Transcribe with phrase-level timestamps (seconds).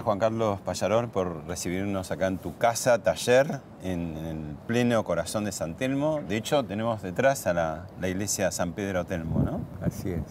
[0.00, 5.44] Gracias Juan Carlos Payaror por recibirnos acá en tu casa, taller, en, el pleno corazón
[5.44, 6.22] de San Telmo.
[6.26, 9.60] De hecho, tenemos detrás a la, la iglesia San Pedro Telmo, ¿no?
[9.84, 10.22] Así es.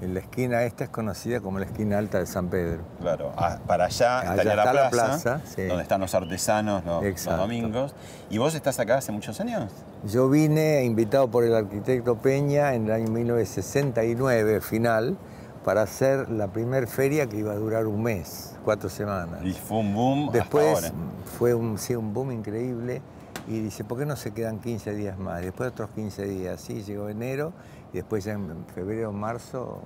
[0.00, 2.84] En la esquina esta es conocida como la esquina alta de San Pedro.
[3.00, 3.32] Claro,
[3.66, 5.64] para allá, Allá estaría la está plaza, la plaza, sí.
[5.64, 7.96] donde están los artesanos los, los domingos.
[8.30, 9.72] ¿Y vos estás acá hace muchos años?
[10.04, 15.18] Yo vine invitado por el arquitecto Peña en el año 1969, final,
[15.64, 19.40] para hacer la primer feria que iba a durar un mes, cuatro semanas.
[19.44, 20.92] Y fue un boom hasta Después ahora.
[21.38, 23.02] fue un, sí, un boom increíble
[23.48, 25.40] y dice, ¿por qué no se quedan 15 días más?
[25.42, 27.52] Después otros 15 días, sí, llegó enero
[27.92, 29.80] y después ya en febrero, marzo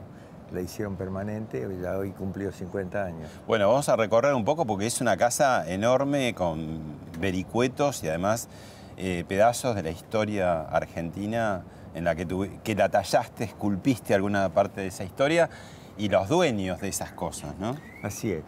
[0.53, 3.29] la hicieron permanente, ya hoy cumplió 50 años.
[3.47, 6.81] Bueno, vamos a recorrer un poco porque es una casa enorme con
[7.19, 8.49] vericuetos y además
[8.97, 11.63] eh, pedazos de la historia argentina
[11.95, 15.49] en la que, tuvi- que la tallaste, esculpiste alguna parte de esa historia
[15.97, 17.77] y los dueños de esas cosas, ¿no?
[18.03, 18.43] Así es.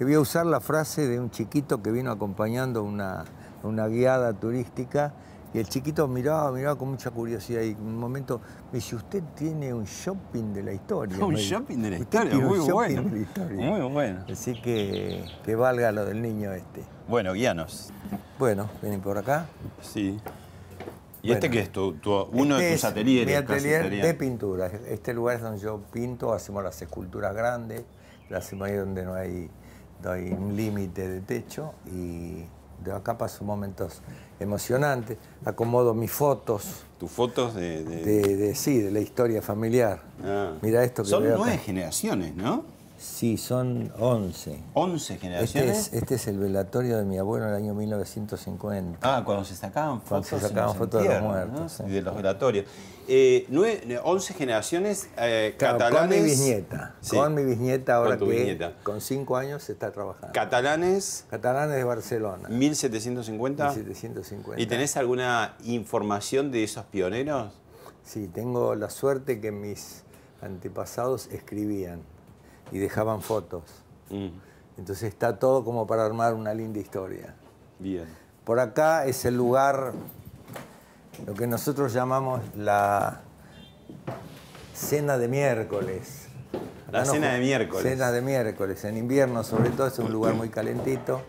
[0.00, 3.22] Te voy a usar la frase de un chiquito que vino acompañando una,
[3.62, 5.12] una guiada turística
[5.52, 8.40] y el chiquito miraba, miraba con mucha curiosidad y en un momento
[8.72, 11.22] me dice, usted tiene un shopping de la historia.
[11.22, 13.02] Un shopping de la "Usted historia, muy shopping bueno.
[13.02, 13.56] de la historia".
[13.70, 14.24] Muy bueno.
[14.32, 16.82] Así que que valga lo del niño este.
[17.06, 17.92] Bueno, guíanos.
[18.38, 19.48] Bueno, vienen por acá.
[19.82, 20.16] Sí.
[21.20, 21.34] ¿Y Bueno.
[21.34, 23.26] este que es tu, tu- uno Este de tus es ateliers?
[23.26, 24.68] Mi atelier de pintura.
[24.88, 27.84] Este lugar es donde yo pinto, hacemos las esculturas grandes,
[28.30, 29.50] las hacemos ahí donde no hay,
[30.06, 32.44] hay un límite de techo y
[32.84, 34.00] de acá paso momentos
[34.38, 35.18] emocionantes.
[35.44, 37.84] Acomodo mis fotos Tus fotos de...
[37.84, 40.00] de- de, de- sí, de la historia familiar.
[40.24, 40.52] Ah.
[40.62, 41.42] Mira esto que Son veo acá.
[41.44, 42.64] nueve generaciones, ¿no?
[42.98, 44.58] Sí, son 11.
[44.74, 45.78] Once Este generaciones.
[45.88, 48.98] es, este es el velatorio de mi abuelo en el año 1950.
[49.00, 50.28] Ah, cuando se sacaban Cuando fotos.
[50.28, 51.68] se en sacaban fotos de los muertos, ¿no?
[51.70, 51.82] sí.
[51.86, 52.66] Y de los velatorios.
[53.12, 56.00] Eh, nueve, once generaciones eh, Claro, catalanes.
[56.00, 56.94] Con mi bisnieta.
[57.00, 57.16] Sí.
[57.16, 58.74] Con mi bisnieta ahora que bisnieta.
[58.84, 60.32] con cinco años está trabajando.
[60.32, 62.48] Catalanes, Catalanes de Barcelona.
[62.48, 63.64] 1750.
[63.74, 64.62] 1750.
[64.62, 67.52] ¿Y tenés alguna información de esos pioneros?
[68.04, 70.04] Sí, tengo la suerte que mis
[70.40, 72.02] antepasados escribían
[72.70, 73.64] y dejaban fotos.
[74.10, 74.28] Mm,
[74.78, 77.34] Entonces está todo como para armar una linda historia.
[77.80, 78.04] bien.
[78.44, 79.92] Por acá es el lugar,
[81.26, 83.20] lo que nosotros llamamos la
[84.74, 86.28] cena de miércoles.
[86.90, 87.82] La cena de miércoles.
[87.82, 88.84] Cena de miércoles.
[88.84, 91.22] En invierno, sobre todo, es un lugar muy calentito.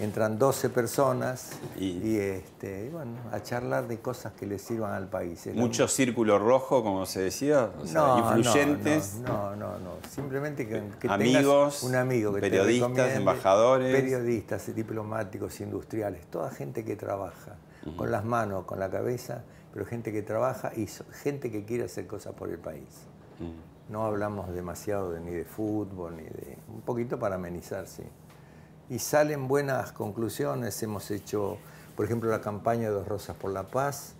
[0.00, 5.08] Entran 12 personas Y- y, este, bueno, a charlar de cosas que les sirvan al
[5.08, 5.48] país.
[5.54, 7.70] Mucho círculo rojo, como se decía.
[7.80, 9.14] o sea, no, influyentes.
[9.16, 9.90] No, no, no, no.
[10.10, 13.94] Simplemente que, que Amigos, tengas un amigo que periodistas, embajadores.
[13.94, 17.56] Periodistas, diplomáticos, industriales, toda gente que trabaja
[17.96, 20.88] con las manos, con la cabeza, pero gente que trabaja y
[21.22, 23.06] gente que quiere hacer cosas por el país.
[23.38, 23.92] Mm.
[23.92, 26.56] No hablamos demasiado de- ni de fútbol, ni de...
[26.72, 28.02] Un poquito para amenizar, sí.
[28.90, 30.82] Y salen buenas conclusiones.
[30.82, 31.58] Hemos hecho,
[31.96, 34.12] por ejemplo, la campaña Dos Rosas por la Paz,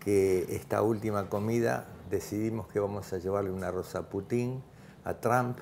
[0.00, 4.62] que esta última comida decidimos que vamos a llevarle una rosa a Putin,
[5.04, 5.58] a Trump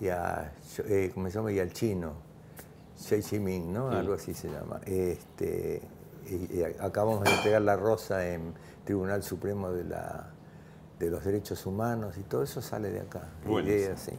[0.00, 0.52] y a,
[0.86, 1.52] eh, ¿cómo se llama?
[1.52, 2.12] y al chino,
[2.98, 3.90] Xi Jinping, ¿no?
[3.90, 4.80] Algo así se llama.
[4.86, 5.80] Este,
[6.26, 8.54] y- y acabamos de entregar la rosa en
[8.84, 10.30] Tribunal Supremo de la
[10.98, 13.22] de los derechos humanos y todo eso sale de acá.
[13.44, 14.12] Bueno, Ideas, sí.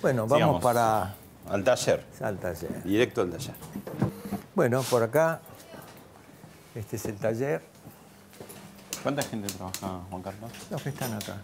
[0.00, 0.46] Bueno, Sigamos.
[0.46, 1.14] vamos para
[1.48, 2.04] Al taller.
[2.18, 2.82] Salta taller.
[2.84, 3.54] Directo al taller.
[4.54, 5.40] Bueno, por acá,
[6.74, 7.62] este es el taller.
[9.02, 10.50] ¿Cuánta gente trabaja, Juan Carlos?
[10.70, 11.36] Los que están acá.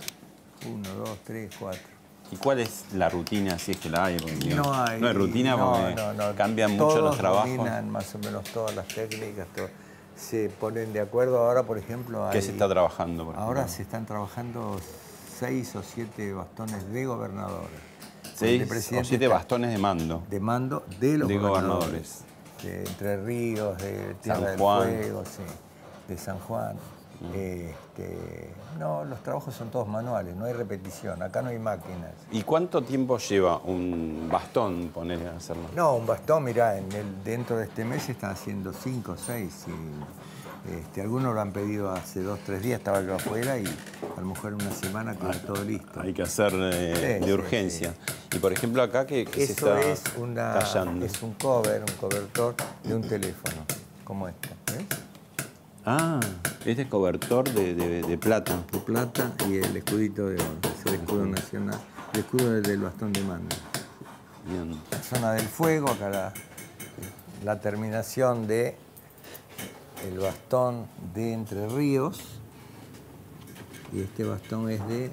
[0.67, 1.83] Uno, dos, tres, cuatro.
[2.33, 4.17] ¿Y cuál es la rutina, si es que la hay?
[4.19, 5.01] Porque, No hay.
[5.01, 6.35] No hay rutina no, porque no, no.
[6.37, 7.51] cambian mucho los trabajos.
[7.51, 9.47] dominan más o menos todas las técnicas.
[9.55, 9.69] todo.
[10.17, 11.39] Se ponen de acuerdo.
[11.39, 13.25] Ahora, por ejemplo, ¿Qué hay- se está trabajando?
[13.27, 13.77] por Ahora ejemplo?
[13.77, 14.79] se están trabajando
[15.39, 17.90] seis o siete bastones de gobernadores.
[18.41, 20.23] Seis o siete bastones de mando.
[20.31, 22.23] de mando de los De gobernadores.
[22.63, 24.83] De Entre Ríos, de Tierra San del Juan.
[24.83, 25.43] Fuego, sí,
[26.09, 26.77] de San Juan.
[27.35, 32.13] Este, no, los trabajos son todos manuales, no hay repetición, acá no hay máquinas.
[32.33, 35.65] ¿Y cuánto tiempo lleva un bastón poner a hacerlo?
[35.77, 39.67] No, un bastón, mirá, en el, dentro de este mes están haciendo cinco o seis.
[39.69, 39.71] y,
[40.69, 43.65] este, algunos lo han pedido hace dos, tres días, estaba yo afuera y
[44.17, 46.01] a lo mejor en una semana queda todo listo.
[46.01, 47.95] Hay que hacer eh, Sí, de sí, urgencia.
[48.35, 50.59] Y por ejemplo acá que, que se está es, una,
[51.03, 52.55] es un cover, un cobertor
[52.85, 53.57] de un teléfono,
[54.05, 54.49] como este.
[54.77, 54.85] ¿ves?
[55.87, 56.21] Ah,
[56.67, 58.63] este es cobertor de, de- de plata.
[58.71, 61.81] De plata y el escudito de oro, es el escudo nacional,
[62.13, 63.57] el escudo del bastón de mando.
[64.47, 64.79] Bien.
[64.91, 66.33] La zona del fuego, acá la,
[67.45, 68.77] la terminación de
[70.09, 72.19] el bastón de Entre Ríos.
[73.93, 75.11] Y este bastón es de.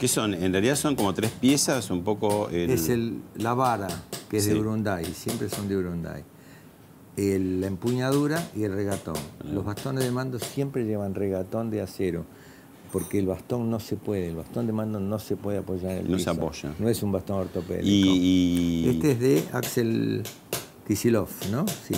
[0.00, 0.32] ¿Qué son?
[0.34, 2.70] En realidad son como tres piezas, un poco el...
[2.70, 3.88] Es el, la vara,
[4.30, 4.50] que es Sí.
[4.50, 6.22] de Urunday, siempre son de Urunday.
[7.16, 9.16] El- la empuñadura y el regatón.
[9.44, 12.24] Los bastones de mando siempre llevan regatón de acero,
[12.92, 15.98] porque el bastón no se puede, el bastón de mando no se puede apoyar en
[16.06, 16.30] el No se piso.
[16.30, 16.74] apoya.
[16.78, 17.84] No es un bastón ortopédico.
[17.88, 20.22] Y, y Este es de Axel
[20.88, 21.66] Kisilov, ¿no?
[21.68, 21.94] Sí.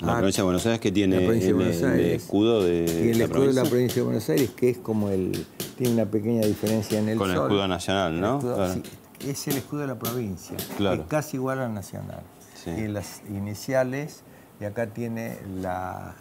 [0.00, 2.84] la Ah, provincia de Buenos Aires que tiene la provincia de el, el escudo de
[3.06, 5.46] y el la escudo de la provincia de Buenos Aires, que es como el.
[5.78, 7.46] tiene una pequeña diferencia en el con el sol.
[7.46, 8.32] escudo nacional, ¿no?
[8.34, 8.74] El escudo- Claro.
[9.20, 10.56] sí, es el escudo de la provincia.
[10.76, 11.02] Claro.
[11.02, 12.20] Es casi igual al nacional.
[12.62, 12.70] Sí.
[12.70, 14.20] Y las iniciales,
[14.60, 16.14] y acá tiene la.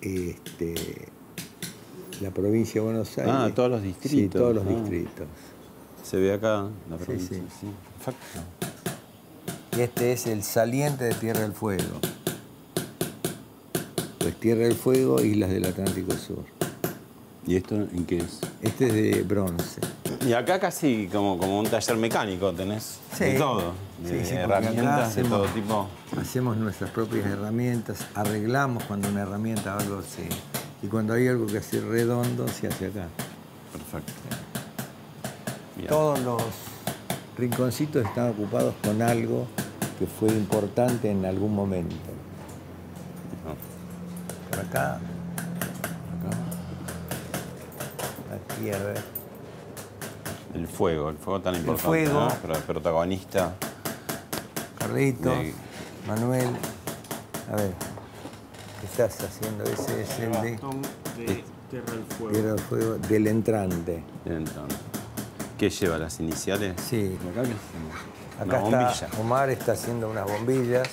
[0.00, 0.74] Este,
[2.20, 3.34] la provincia de Buenos Aires.
[3.36, 4.40] Ah, todos los Sí, distritos.
[4.40, 4.70] todos los Ah.
[4.70, 5.26] distritos.
[6.04, 7.36] Se ve acá la Sí, provincia.
[7.38, 7.42] sí.
[7.60, 7.66] sí.
[8.04, 8.67] Perfecto.
[9.78, 12.00] Y este es el saliente de Tierra del Fuego.
[14.18, 16.44] Pues Tierra del Fuego, Islas del Atlántico Sur.
[17.46, 18.40] ¿Y esto en qué es?
[18.60, 19.80] Este es de bronce.
[20.26, 23.24] Y acá casi como, como un taller mecánico tenés Sí.
[23.26, 23.72] de todo,
[24.04, 25.88] Sí, de sí, herramientas acá de hacemos- todo tipo.
[26.20, 30.28] Hacemos nuestras propias herramientas, arreglamos cuando una herramienta o algo se...
[30.82, 33.06] Y cuando hay algo que hacer redondo, se hace acá.
[33.70, 34.12] Perfecto.
[35.76, 35.88] Bien.
[35.88, 36.42] Todos los
[37.38, 39.46] rinconcitos están ocupados con algo
[39.98, 41.96] que fue importante en algún momento.
[44.50, 44.98] Por acá,
[48.34, 49.02] aquí, a ver.
[50.54, 52.20] El fuego, el fuego tan importante, fuego.
[52.20, 52.28] ¿no?
[52.42, 53.54] Pero el protagonista.
[54.78, 55.54] Carlitos, De-
[56.06, 56.48] Manuel.
[57.52, 57.72] A ver,
[58.80, 59.64] ¿qué estás haciendo?
[59.64, 60.40] Ese es el de
[61.26, 62.32] de Tierra del Fuego.
[62.32, 64.02] Tierra del Fuego del entrante.
[64.24, 64.78] Entonces,
[65.58, 66.74] ¿Qué lleva las iniciales?
[66.88, 67.58] Sí, Acá hacemos?
[68.40, 70.88] Acá Una está Omar está haciendo unas bombillas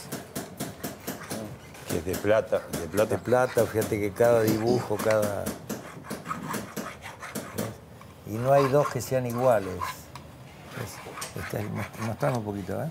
[1.90, 3.18] que es de plata, de de plata.
[3.18, 3.66] plata.
[3.66, 5.44] Fíjate que cada dibujo, cada.
[7.56, 8.34] ¿Ves?
[8.34, 9.76] Y no hay dos que sean iguales.
[11.74, 12.90] Most- mostrame un poquito, ¿eh?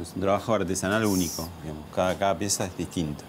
[0.00, 1.84] Es un trabajo artesanal único, digamos.
[1.94, 3.24] Cada, cada pieza es distinta.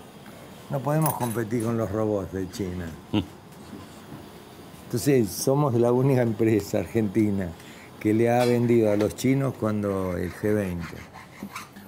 [0.69, 2.85] No podemos competir con los robots de China.
[4.89, 7.47] Entonces, somos la única empresa argentina
[7.99, 10.79] que le ha vendido a los chinos cuando el G20.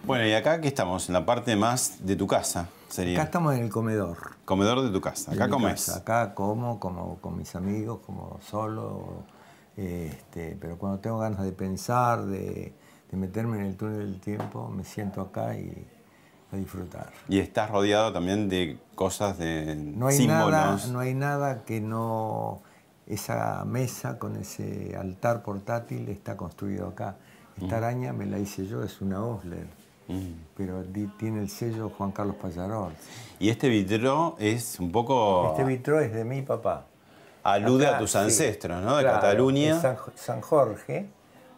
[0.05, 3.17] Bueno, y acá que estamos, en la parte más de tu casa, sería.
[3.17, 4.35] Acá estamos en el comedor.
[4.45, 5.31] Comedor de tu casa.
[5.31, 5.83] Acá comes.
[5.83, 5.97] casa.
[5.97, 9.23] Acá como, como con mis amigos, como solo.
[9.75, 12.71] este, pero cuando tengo ganas de pensar, de,
[13.09, 15.87] de meterme en el túnel del tiempo, me siento acá y
[16.51, 17.09] a disfrutar.
[17.27, 20.51] Y estás rodeado también de cosas de No hay, símbolos.
[20.51, 22.61] nada, no hay nada que no...
[23.07, 27.15] Esa mesa con ese altar portátil está construido acá.
[27.61, 29.67] Esta araña me la hice yo, es una Osler,
[30.07, 30.33] Mm.
[30.57, 32.91] pero di- tiene el sello Juan Carlos Pallarol.
[33.39, 35.51] Y este vitró es un poco.
[35.51, 36.85] Este vitro es de mi papá.
[37.43, 38.17] alude Acá, a tus sí.
[38.19, 38.97] ancestros, ¿no?
[38.97, 39.79] De Claro, Cataluña.
[39.81, 41.07] San, San Jorge,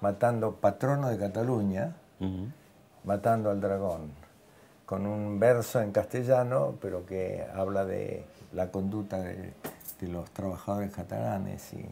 [0.01, 1.93] matando patrono de Cataluña,
[3.03, 4.11] matando al dragón,
[4.85, 8.23] con un verso en castellano, pero que habla de
[8.53, 9.53] la conducta de,
[10.07, 11.85] los trabajadores catalanes y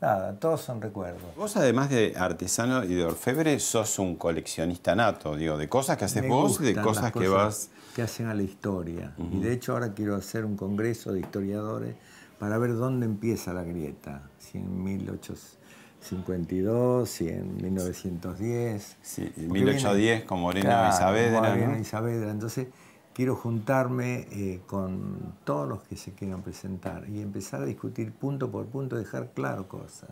[0.00, 1.22] nada, todos son recuerdos.
[1.36, 6.04] Vos, además de artesano y de orfebre, sos un coleccionista nato, digo, de cosas que
[6.04, 7.70] haces Me vos y de cosas las que vas.
[7.94, 9.14] que hacen a la historia.
[9.32, 11.94] Y de hecho ahora quiero hacer un congreso de historiadores
[12.38, 18.96] para ver dónde empieza la grieta, si en 1852, si en 1910.
[19.02, 21.78] Sí, en Porque 1810 viene- con Moreno Claro, y Saavedra, Moreno ¿no?
[21.78, 22.30] y Saavedra.
[22.30, 22.66] Entonces
[23.14, 28.50] quiero juntarme eh, con todos los que se quieran presentar y empezar a discutir punto
[28.50, 30.10] por punto, dejar claro cosas.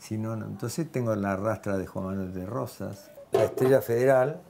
[0.00, 0.46] Si no, no.
[0.46, 4.40] Entonces tengo la rastra de Juan Manuel de Rosas, la estrella federal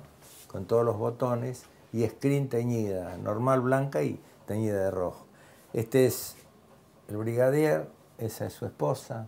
[0.49, 5.27] con todos los botones y screen teñida, normal blanca y teñida de rojo.
[5.75, 6.37] Este es
[7.09, 9.27] el brigadier, esa es su esposa.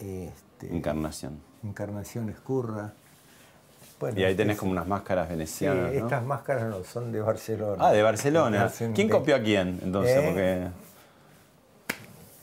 [0.00, 1.40] Este, Encarnación.
[1.62, 2.94] Encarnación Escurra.
[3.98, 5.92] Bueno, Y ahí tenés es- como unas máscaras sí, venecianas.
[5.92, 5.98] ¿no?
[5.98, 7.76] estas máscaras no, son de Barcelona.
[7.88, 8.70] Ah, de Barcelona.
[8.76, 10.16] ¿Quién de- copió a quién entonces?
[10.16, 10.68] Eh, Porque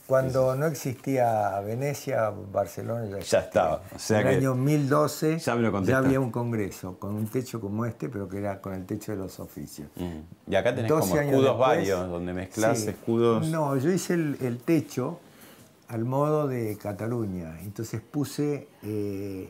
[0.06, 5.54] Cuando no existía Venecia, Barcelona ya, Ya estaba, o sea en el año 1012 Ya
[5.54, 6.06] me contestaste.
[6.06, 9.18] había un congreso con un techo como este, pero que era con el techo de
[9.18, 9.88] los oficios.
[9.96, 10.50] Mm.
[10.52, 12.88] Y acá tenés 12 como escudos después- varios, donde mezclas Sí.
[12.90, 13.48] escudos.
[13.48, 15.20] No, yo hice el, el techo
[15.88, 17.58] al modo de Cataluña.
[17.62, 19.48] Entonces puse eh,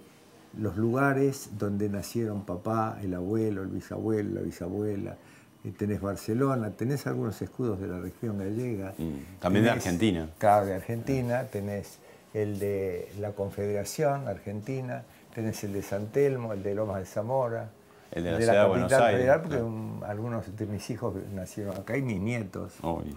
[0.58, 5.16] los lugares donde nacieron papá, el abuelo, el bisabuelo, la bisabuela.
[5.64, 8.92] Eh, tenés Barcelona, tenés algunos escudos de la región gallega.
[8.98, 10.28] Mm, también de Argentina.
[10.38, 11.44] Claro, de Argentina.
[11.44, 11.98] Tenés
[12.34, 17.70] el de la Confederación Argentina, tenés el de San Telmo, el de Lomas de Zamora.
[18.12, 20.10] El de la ciudad de Buenos capital Aires, federal, porque claro.
[20.10, 22.74] algunos de mis hijos nacieron acá y mis nietos.
[22.82, 23.14] Obvio.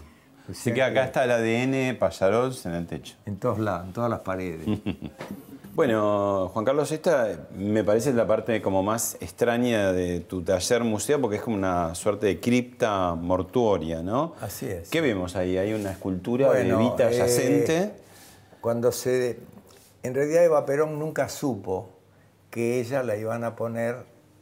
[0.48, 3.16] O Así sea que acá que- está el ADN Payarols en el techo.
[3.26, 4.66] En todos lados, en todas las paredes.
[5.78, 11.22] Bueno, Juan Carlos, esta me parece la parte como más extraña de tu taller museo
[11.22, 14.34] porque es como una suerte de cripta mortuoria, ¿no?
[14.42, 14.90] Así es.
[14.90, 15.56] ¿Qué vemos ahí?
[15.56, 17.92] Hay una escultura Bueno, de Evita eh, yacente.
[18.60, 19.38] Cuando se.
[20.02, 21.90] En realidad, Eva Perón nunca supo
[22.50, 23.98] que ella la iban a poner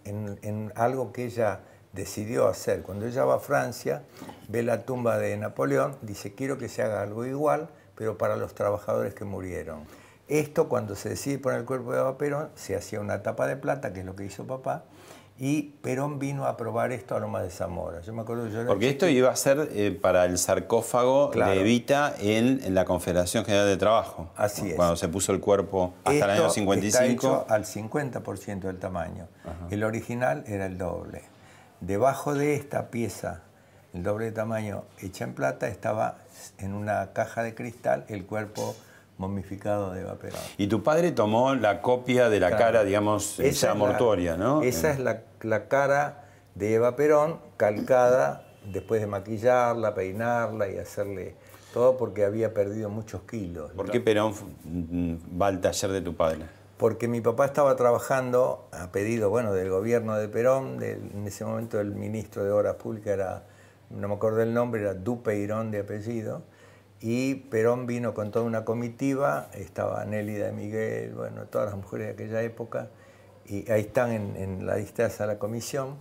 [0.06, 1.60] en, en algo que ella
[1.92, 2.82] decidió hacer.
[2.82, 4.04] Cuando ella va a Francia,
[4.48, 8.56] ve la tumba de Napoleón, dice: Quiero que se haga algo igual, pero para los
[8.56, 9.84] trabajadores que murieron.
[10.28, 13.56] Esto, cuando se decide poner el cuerpo de Eva Perón, se hacía una tapa de
[13.58, 14.84] plata, que es lo que hizo papá,
[15.38, 18.00] y Perón vino a probar esto a Lomas de Zamora.
[18.02, 21.30] Yo me acuerdo que yo era Porque esto iba a ser eh, para el sarcófago
[21.30, 21.52] Claro.
[21.52, 24.30] de Evita en, en la Confederación General de Trabajo.
[24.38, 24.76] Así es.
[24.76, 27.04] Cuando se puso el cuerpo hasta el año Esto 55.
[27.04, 29.28] Está hecho al 50% del tamaño.
[29.70, 31.24] El original era el doble.
[31.82, 33.42] Debajo de esta pieza,
[33.94, 36.18] el doble de tamaño hecha en plata, estaba
[36.60, 38.74] en una caja de cristal el cuerpo
[39.18, 40.40] momificado de Eva Perón.
[40.58, 42.64] Y tu padre tomó la copia de la Claro.
[42.66, 44.62] cara, digamos, Esa es mortuoria, ¿no?
[44.62, 51.36] Esa es la, la cara de Eva Perón calcada después de maquillarla, peinarla y hacerle
[51.74, 53.72] todo porque había perdido muchos kilos.
[53.72, 56.40] ¿Por qué Perón mm, va al taller de tu padre?
[56.78, 61.46] porque mi papá estaba trabajando a pedido bueno, del gobierno de Perón, del- en ese
[61.46, 63.44] momento el ministro de Obras Públicas era,
[63.92, 66.42] no me acuerdo el nombre, era Dupeirón de apellido,
[67.02, 72.14] y Perón vino con toda una comitiva, estaba Nélida Miguel, bueno, todas las mujeres de
[72.14, 72.90] aquella época,
[73.46, 75.98] y ahí están en, en la distancia de la comisión,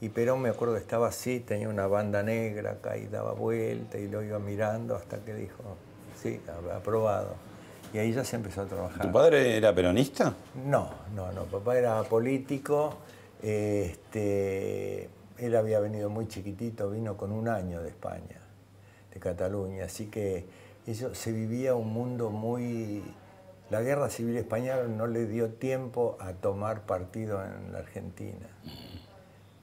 [0.00, 3.98] y Perón me acuerdo que estaba así, tenía una banda negra acá y daba vuelta
[3.98, 5.62] y lo iba mirando hasta que dijo,
[6.22, 6.40] sí,
[6.74, 7.34] aprobado.
[7.92, 9.02] Y ahí ya se empezó a trabajar.
[9.02, 10.32] ¿Tu padre era peronista?
[10.64, 11.44] No, no, no.
[11.44, 12.94] Papá era político.
[13.42, 15.08] Este,
[15.38, 18.39] él había venido muy chiquitito, vino con un año de España,
[19.12, 19.84] de Cataluña.
[19.84, 20.44] Así que
[20.86, 23.02] eso, se vivía un mundo muy.
[23.70, 28.48] La guerra civil española no le dio tiempo a tomar partido en la Argentina,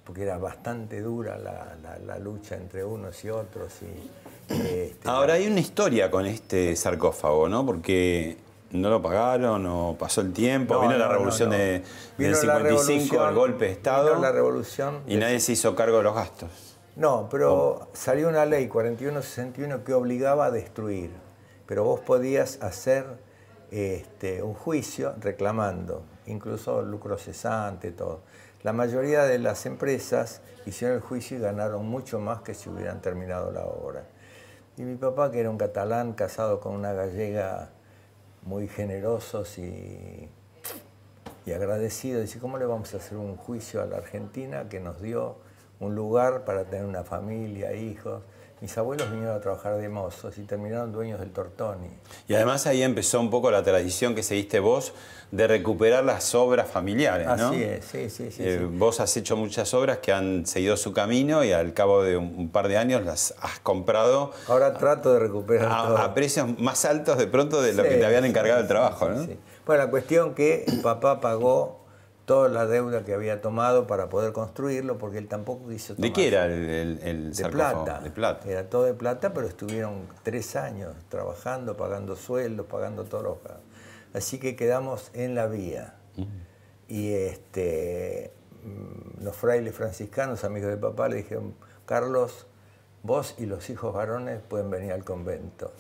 [0.06, 3.74] porque era bastante dura la, la- la lucha entre unos y otros.
[3.82, 7.66] Y, este, Ahora hay una historia con este sarcófago, ¿no?
[7.66, 8.38] Porque
[8.72, 11.58] no lo pagaron o pasó el tiempo, No, vino la no, revolución no.
[11.58, 11.84] de,
[12.18, 15.76] Vino del la 55, el golpe de Estado, vino la revolución y nadie se hizo
[15.76, 16.67] cargo de los gastos.
[16.98, 21.12] No, pero salió una ley 4161 que obligaba a destruir,
[21.68, 23.06] pero vos podías hacer
[23.70, 28.22] este, un juicio reclamando, incluso lucro cesante, todo.
[28.64, 33.00] La mayoría de las empresas hicieron el juicio y ganaron mucho más que si hubieran
[33.00, 34.08] terminado la obra.
[34.76, 37.70] Y mi papá, que era un catalán casado con una gallega
[38.42, 40.32] muy generosos y,
[41.46, 45.00] y agradecidos, dice, ¿cómo le vamos a hacer un juicio a la Argentina que nos
[45.00, 45.46] dio
[45.80, 48.22] un lugar para tener una familia, hijos?
[48.60, 51.90] Mis abuelos vinieron a trabajar de mozos y terminaron dueños del Tortoni.
[52.28, 54.94] Y además ahí empezó un poco la tradición que seguiste vos
[55.30, 57.50] de recuperar las obras familiares, ¿no?
[57.50, 58.42] Así es, sí, sí, sí.
[58.44, 58.66] Eh, sí.
[58.78, 62.50] Vos has hecho muchas obras que han seguido su camino y al cabo de un,
[62.50, 65.98] par de años las has comprado Ahora trato de recuperar todo.
[66.00, 68.66] a, precios más altos de pronto de lo Sí, que te habían sí, encargado el
[68.66, 69.24] sí, trabajo, sí, ¿no?
[69.26, 69.40] sí.
[69.68, 71.77] Bueno, la cuestión que papá pagó
[72.28, 76.10] toda la deuda que había tomado para poder construirlo, porque él tampoco quiso tomar.
[76.10, 78.02] ¿De qué era el, el- el De plata.
[78.02, 78.48] De plata.
[78.50, 83.38] Era todo de plata, pero estuvieron tres años trabajando, pagando sueldos, pagando todos los.
[84.14, 85.94] Así que quedamos en la vía.
[86.90, 91.56] Y este, mm, los frailes franciscanos, amigos de papá, le dijeron,
[91.86, 92.46] Carlos,
[93.04, 95.72] vos y los hijos varones pueden venir al convento.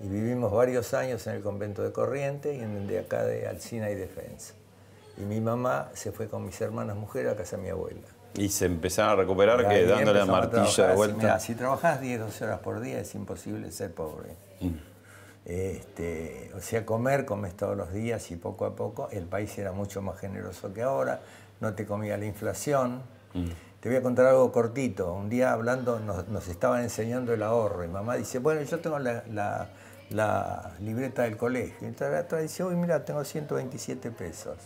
[0.00, 3.46] Y vivimos varios años en el convento de Corrientes y en el de acá de
[3.48, 4.52] Alcina y Defensa.
[5.20, 8.00] Y mi mamá se fue con mis hermanas mujeres a casa de mi abuela.
[8.34, 11.16] Y se empezaron a recuperar que dándole la martilla de vuelta.
[11.16, 14.36] Mirá, si trabajas 10, 12 horas por día es imposible ser pobre.
[14.60, 14.68] Mm.
[15.44, 19.72] Este, o sea, comer, comes todos los días y poco a poco el país era
[19.72, 21.20] mucho más generoso que ahora,
[21.60, 23.02] no te comía la inflación.
[23.34, 23.46] Mm.
[23.80, 25.12] Te voy a contar algo cortito.
[25.14, 28.98] Un día hablando nos, nos estaban enseñando el ahorro y mamá dice, bueno, yo tengo
[28.98, 29.68] la, la-
[30.10, 31.76] la libreta del colegio.
[31.82, 34.56] Y entonces la otra dice, uy, mira, tengo 127 pesos.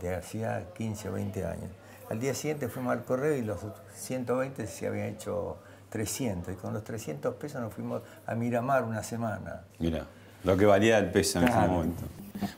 [0.00, 1.70] De hacía 15 o 20 años.
[2.10, 3.60] Al día siguiente fuimos al correo y los
[3.94, 5.58] 120 se habían hecho
[5.90, 6.54] 300.
[6.54, 9.62] Y con los 300 pesos nos fuimos a Miramar una semana.
[9.78, 10.06] Mira,
[10.44, 12.02] lo que valía el peso en ese momento.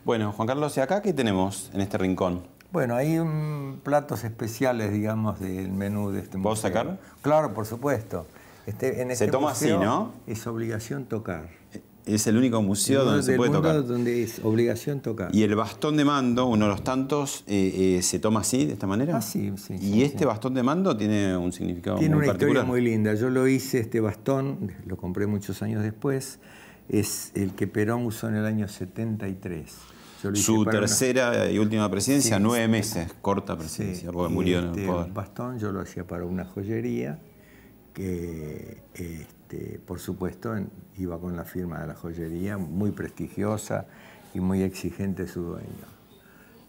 [0.05, 2.43] Bueno, Juan Carlos, ¿y acá qué tenemos en este rincón?
[2.73, 6.43] Bueno, hay mm, platos especiales, digamos, del menú de este museo.
[6.43, 6.99] ¿Puedo sacar?
[7.23, 8.27] Claro, por supuesto.
[8.67, 10.13] Este, en este toma así, ¿no?
[10.27, 11.60] Es obligación tocar.
[12.07, 13.87] Es el único museo donde se puede mundo tocar.
[13.87, 15.35] donde es obligación tocar.
[15.35, 18.73] Y el bastón de mando, uno de los tantos, eh, eh, se toma así, de
[18.73, 19.19] esta manera.
[19.19, 20.25] Ah, sí, sí, Y sí, este sí.
[20.25, 22.63] bastón de mando tiene un significado Tiene muy una particular.
[22.65, 23.15] historia muy linda.
[23.15, 26.39] Yo lo hice, este bastón, lo compré muchos años después,
[26.89, 29.71] es el que Perón usó en el año 73.
[30.23, 34.33] Yo lo hice Su una- tercera y última presidencia, Sí, nueve meses, corta presidencia, porque
[34.35, 35.13] murió en el este poder.
[35.13, 37.19] bastón yo lo hacía para una joyería
[38.05, 40.55] que, este, por supuesto,
[40.97, 43.87] iba con la firma de la joyería, muy prestigiosa
[44.35, 45.91] y muy exigente su dueño.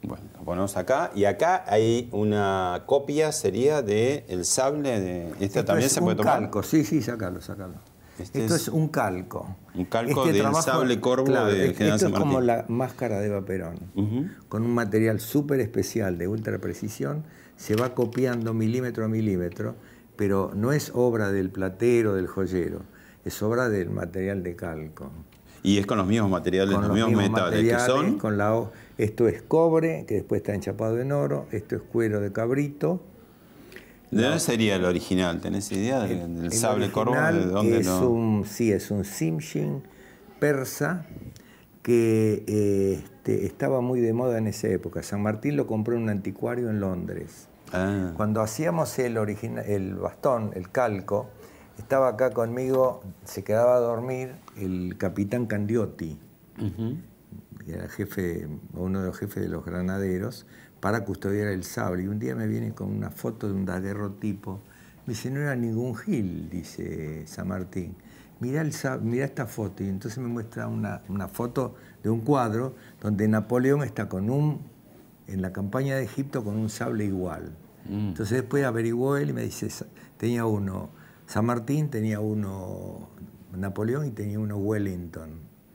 [0.03, 1.11] Bueno, lo ponemos acá.
[1.15, 5.27] Y acá hay una copia, sería de el sable de...
[5.33, 6.39] ¿Este Esto también es se puede un tomar?
[6.39, 7.75] calco, sí, sí, sacalo, sacalo.
[8.19, 9.55] Este esto es es, un calco.
[9.73, 13.45] un calco del sable corvo de es- General Esto es como la máscara de Eva
[13.45, 13.75] Perón.
[13.95, 14.25] Ujú.
[14.49, 17.23] Con un material súper especial de ultra precisión,
[17.55, 19.75] se va copiando milímetro a milímetro,
[20.15, 22.81] pero no es obra del platero, del joyero,
[23.25, 25.11] es obra del material de calco.
[25.63, 28.17] Y es con los mismos materiales, Con los, mismos, metales, que son...
[28.17, 32.31] con la esto es cobre, que después está enchapado en oro, esto es cuero de
[32.31, 33.01] cabrito,
[34.11, 35.39] ¿De dónde sería el original?
[35.39, 37.13] ¿Tenés idea del, del El sable corvo?
[37.13, 39.83] original ¿De dónde es un, sí, es un simshin
[40.37, 41.05] persa
[41.81, 45.03] que eh, este, estaba muy de moda en esa época.
[45.03, 47.47] San Martín lo compró en un anticuario en Londres.
[47.73, 51.29] Ah, Cuando hacíamos el, origina- el bastón, el calco,
[51.77, 56.19] estaba acá conmigo, se quedaba a dormir el capitán Candiotti,
[57.65, 60.45] que era jefe, uno de los jefes de los granaderos,
[60.79, 62.03] para custodiar el sable.
[62.03, 64.59] Y un día me viene con una foto de un daguerrotipo.
[65.05, 67.95] Me dice, no era ningún Gil, dice San Martín.
[68.39, 69.83] Mirá, el, mirá esta foto.
[69.83, 74.59] Y entonces me muestra una, una foto de un cuadro donde Napoleón está con un,
[75.31, 77.51] en la campaña de Egipto con un sable igual.
[77.89, 80.89] Entonces después averiguó él y me dice, "Sa- tenía uno,
[81.25, 83.09] San Martín tenía uno
[83.55, 85.29] Napoleón y tenía uno Wellington.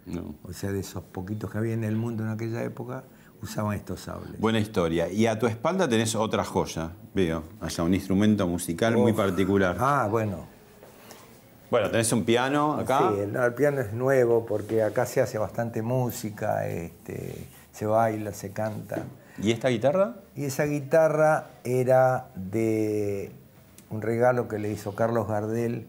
[0.06, 0.34] No.
[0.44, 3.04] O sea, de esos poquitos que había en el mundo en aquella época,
[3.42, 4.40] usaban estos sables.
[4.40, 5.08] Buena historia.
[5.10, 7.42] Y a tu espalda tenés otra joya, veo.
[7.60, 9.76] Allá un instrumento musical muy particular.
[9.78, 10.46] Ah, bueno.
[11.70, 13.10] Bueno, tenés un piano acá.
[13.12, 18.52] Sí, el piano es nuevo porque acá se hace bastante música, este, se baila, se
[18.52, 19.02] canta.
[19.42, 20.14] ¿Y esta guitarra?
[20.34, 23.30] Y esa guitarra era de
[23.90, 25.86] un regalo que le hizo Carlos Gardel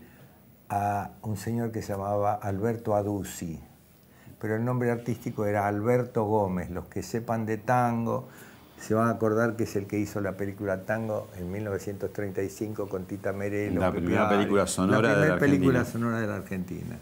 [0.70, 3.60] a un señor que se llamaba Alberto Aduzzi.
[4.40, 6.70] Pero el nombre artístico era Alberto Gómez.
[6.70, 8.28] Los que sepan de tango
[8.80, 13.06] se van a acordar que es el que hizo la película Tango en 1935 con
[13.06, 13.82] Tita Merelo.
[13.82, 16.00] La primera película sonora La de la película Argentina.
[16.00, 16.98] sonora de la Argentina.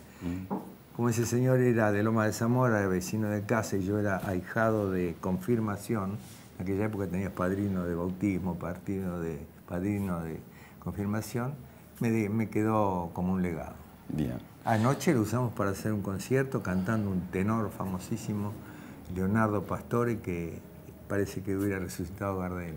[0.95, 4.91] Como ese señor era de Loma de Zamora, vecino de casa, y yo era ahijado
[4.91, 6.17] de confirmación.
[6.58, 10.39] En aquella época tenías padrino de bautismo, padrino de, padrino de
[10.80, 11.54] confirmación.
[12.00, 13.74] Me, de- me quedó como un legado.
[14.10, 14.38] Bien.
[14.63, 18.52] Anoche lo usamos para hacer un concierto cantando un tenor famosísimo,
[19.15, 20.60] Leonardo Pastore, que
[21.08, 22.76] parece que hubiera resucitado Gardel.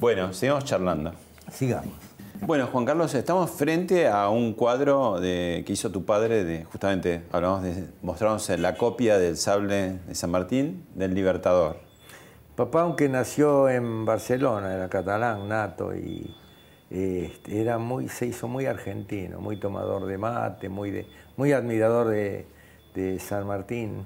[0.00, 1.12] Bueno, sigamos charlando.
[1.52, 1.92] Sigamos.
[2.46, 7.22] Bueno, Juan Carlos, estamos frente a un cuadro de, que hizo tu padre, de, justamente
[7.32, 11.76] hablamos de mostrarnos la copia del sable de San Martín del Libertador.
[12.60, 16.36] Papá, aunque nació en Barcelona, era catalán, nato, y
[16.90, 21.06] este, era muy, se hizo muy argentino, muy tomador de mate, muy, de,
[21.38, 22.44] muy admirador de,
[22.94, 24.04] de San Martín.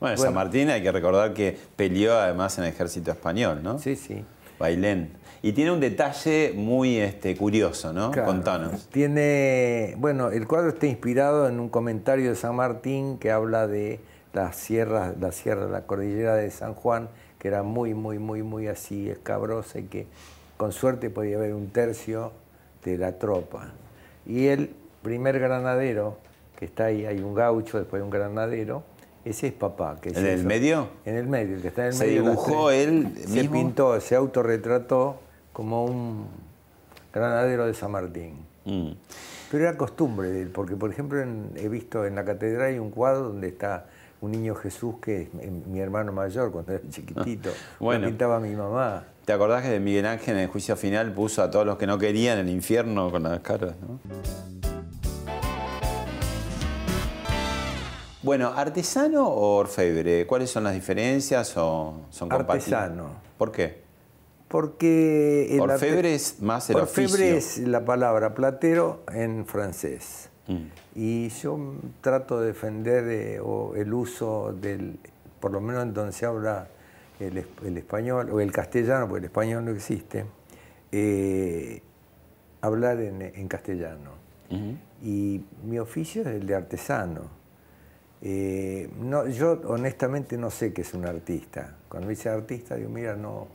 [0.00, 0.22] Bueno, Bueno.
[0.22, 3.78] San Martín hay que recordar que peleó además en el ejército español, ¿no?
[3.78, 4.24] Sí, sí.
[4.58, 5.12] Bailén.
[5.40, 8.10] Y tiene un detalle muy este, curioso, ¿no?
[8.10, 8.26] Claro.
[8.26, 8.88] Contanos.
[8.88, 14.00] Tiene, bueno, el cuadro está inspirado en un comentario de San Martín que habla de
[14.32, 17.08] las sierras, la sierra, la cordillera de San Juan,
[17.44, 20.06] que era muy, muy, muy, muy así escabrosa y que
[20.56, 22.32] con suerte podía haber un tercio
[22.82, 23.68] de la tropa.
[24.24, 24.70] Y el
[25.02, 26.16] primer granadero,
[26.58, 28.82] que está ahí, hay un gaucho, después hay un granadero,
[29.26, 29.98] ese es papá.
[30.00, 30.88] Que es ¿En el medio?
[31.04, 32.22] En el medio, el que está en el ¿Se medio.
[32.22, 33.52] las dibujó él Se mismo?
[33.52, 35.16] pintó, se autorretrató
[35.52, 36.26] como un
[37.12, 38.38] granadero de San Martín.
[38.64, 38.92] Mm.
[39.50, 42.78] Pero era costumbre de él, porque por ejemplo en- he visto en la catedral hay
[42.78, 43.84] un cuadro donde está
[44.24, 47.50] un niño Jesús que es mi- hermano mayor cuando era chiquitito.
[47.80, 48.02] bueno.
[48.02, 49.04] Lo pintaba mi mamá.
[49.24, 51.96] ¿Te acordás que Miguel Ángel en el juicio final puso a todos los que no
[51.98, 53.74] querían el infierno con las caras?
[53.80, 53.98] ¿no?
[58.22, 60.26] Bueno, ¿artesano o orfebre?
[60.26, 62.72] ¿Cuáles son las diferencias o son compatibles?
[62.72, 63.10] Artesano.
[63.36, 63.82] ¿Por qué?
[64.48, 67.62] Porque el Orfebre arte- es más el Orfebre oficio.
[67.62, 70.30] es la palabra platero en francés.
[70.46, 70.54] Mm.
[70.94, 71.58] Y yo
[72.00, 74.98] trato de defender eh, o el uso del,
[75.40, 76.68] por lo menos en donde se habla
[77.18, 80.24] el, es- el español o el castellano, porque el español no existe,
[80.92, 81.82] eh,
[82.60, 84.10] hablar en, en castellano.
[85.02, 87.22] Y mi oficio es el de artesano.
[88.22, 91.74] Eh, no, yo honestamente no sé qué es un artista.
[91.88, 93.48] Cuando me dice artista, digo, mira, no,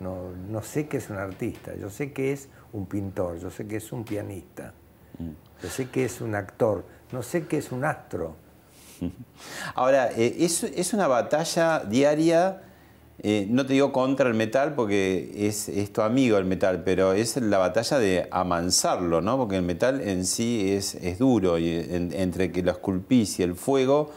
[0.00, 1.74] no, no sé qué es un artista.
[1.76, 4.72] Yo sé que es un pintor, yo sé que es un pianista,
[5.62, 8.36] yo sé que es un actor, no sé qué es un astro.
[9.74, 12.62] Ahora, eh, es, es una batalla diaria,
[13.22, 17.12] eh, no te digo contra el metal porque es, es tu amigo el metal, pero
[17.12, 19.36] es la batalla de amansarlo, ¿no?
[19.38, 23.42] Porque el metal en sí es, es duro y en- entre que lo esculpís y
[23.42, 24.10] el fuego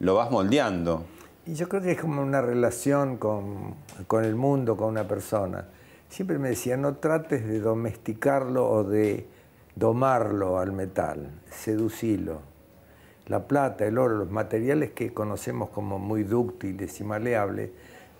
[0.00, 1.04] lo vas moldeando.
[1.46, 3.74] Y yo creo que es como una relación con,
[4.06, 5.66] con el mundo, con una persona.
[6.08, 9.26] Siempre me decía, no trates de domesticarlo o de
[9.76, 12.40] domarlo al metal, seducilo.
[13.26, 17.70] La plata, el oro, los materiales que conocemos como muy dúctiles y maleables,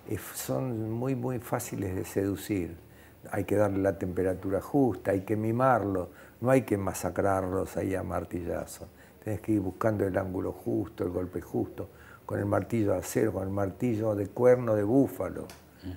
[0.08, 2.76] eh, son muy, muy fáciles de seducir.
[3.30, 8.02] Hay que darle la temperatura justa, hay que mimarlo, no hay que masacrarlos ahí a
[8.02, 8.86] martillazo.
[9.22, 11.88] Tienes que ir buscando el ángulo justo, el golpe justo,
[12.26, 15.46] con el martillo de acero, con el martillo de cuerno de búfalo.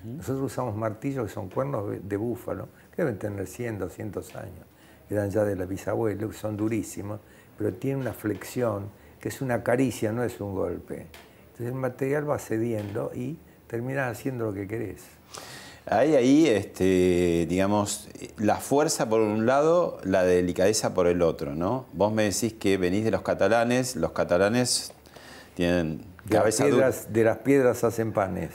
[0.04, 4.66] Nosotros usamos martillos que son cuernos de- de búfalo, que deben tener 100, 200 años.
[5.10, 7.20] Eran ya de la bisabuelo, que son durísimos,
[7.56, 8.90] pero tienen una flexión
[9.20, 11.06] que es una caricia, no es un golpe.
[11.52, 15.02] Entonces el material va cediendo y terminas haciendo lo que querés.
[15.86, 21.86] Hay ahí, este, digamos, la fuerza por un lado, la delicadeza por el otro, ¿no?
[21.94, 24.92] Vos me decís que venís de los catalanes, los catalanes
[25.54, 26.90] tienen De las, dura.
[26.90, 28.50] de las piedras hacen panes.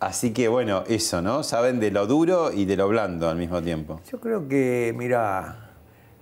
[0.00, 1.42] Así que bueno, eso, ¿no?
[1.44, 4.00] Saben de lo duro y de lo blando al mismo tiempo.
[4.10, 5.67] Yo creo que, mira,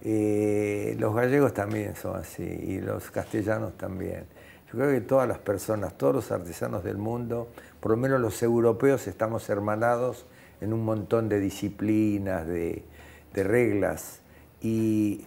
[0.02, 4.26] los gallegos también son así y los castellanos también.
[4.66, 7.48] Yo creo que todas las personas, todos los artesanos del mundo,
[7.80, 10.26] por lo menos los europeos, estamos hermanados
[10.60, 12.84] en un montón de disciplinas, de,
[13.32, 14.20] de reglas.
[14.60, 15.24] Y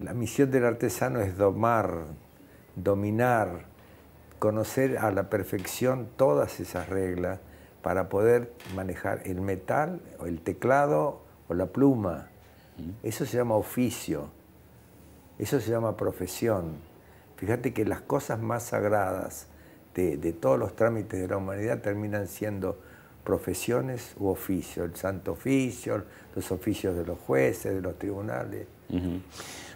[0.00, 2.04] la misión del artesano es domar,
[2.76, 3.66] dominar,
[4.38, 7.40] conocer a la perfección todas esas reglas
[7.82, 12.28] para poder manejar el metal, o el teclado o la pluma.
[13.02, 14.28] Eso se llama oficio,
[15.38, 16.76] eso se llama profesión.
[17.36, 19.46] Fíjate que las cosas más sagradas
[19.94, 22.78] de, de todos los trámites de la humanidad terminan siendo
[23.24, 26.04] profesiones u oficios, el santo oficio,
[26.36, 28.66] los oficios de los jueces, de los tribunales.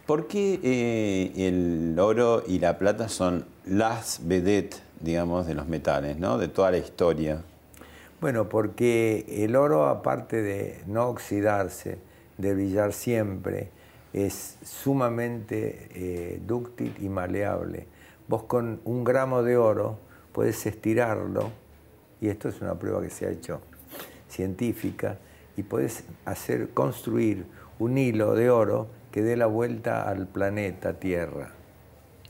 [0.06, 6.18] ¿Por qué eh, el oro y la plata son las vedettes, digamos, de los metales,
[6.18, 6.38] ¿no?
[6.38, 7.42] De toda la historia.
[8.20, 11.98] Bueno, porque el oro, aparte de no oxidarse,
[12.38, 13.70] de brillar siempre,
[14.12, 17.86] es sumamente eh, dúctil y maleable.
[18.26, 19.98] Vos con un gramo de oro
[20.32, 21.50] puedes estirarlo,
[22.20, 23.60] y esto es una prueba que se ha hecho
[24.28, 25.18] científica,
[25.56, 27.44] y puedes hacer construir
[27.78, 31.52] un hilo de oro que dé la vuelta al planeta Tierra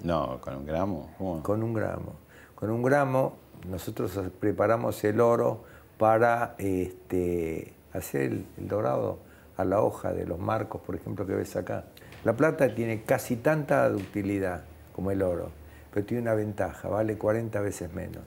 [0.02, 1.10] No, con un gramo.
[1.18, 1.42] ¿cómo?
[1.42, 2.14] con un gramo.
[2.54, 3.36] Con un gramo
[3.68, 5.64] nosotros preparamos el oro
[5.98, 9.18] para este, hacer el, el dorado
[9.58, 11.84] a la hoja de los marcos, por ejemplo, que ves acá.
[12.24, 14.62] La plata tiene casi tanta ductilidad
[14.94, 15.50] como el oro,
[15.92, 18.22] pero tiene una ventaja, vale 40 veces menos.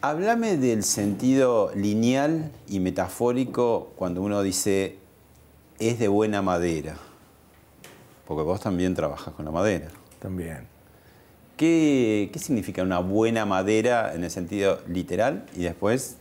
[0.00, 4.96] Háblame del sentido lineal y metafórico cuando uno dice
[5.78, 6.96] es de buena madera.
[8.26, 9.88] Porque vos también trabajas con la madera.
[10.18, 10.66] También.
[11.56, 16.16] ¿Qué, qué significa una buena madera en el sentido literal y después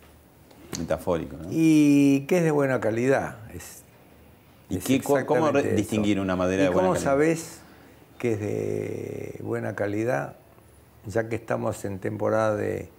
[0.80, 1.38] metafórico?
[1.38, 1.50] ¿no?
[1.52, 3.38] ¿Y qué es de buena calidad?
[3.54, 3.84] Es,
[4.70, 5.76] ¿Y qué- cómo eso.
[5.76, 7.12] distinguir una madera ¿Y de buena cómo calidad?
[7.12, 7.60] sabés
[8.20, 10.36] que es de buena calidad?
[11.06, 12.90] Ya que estamos en temporada de,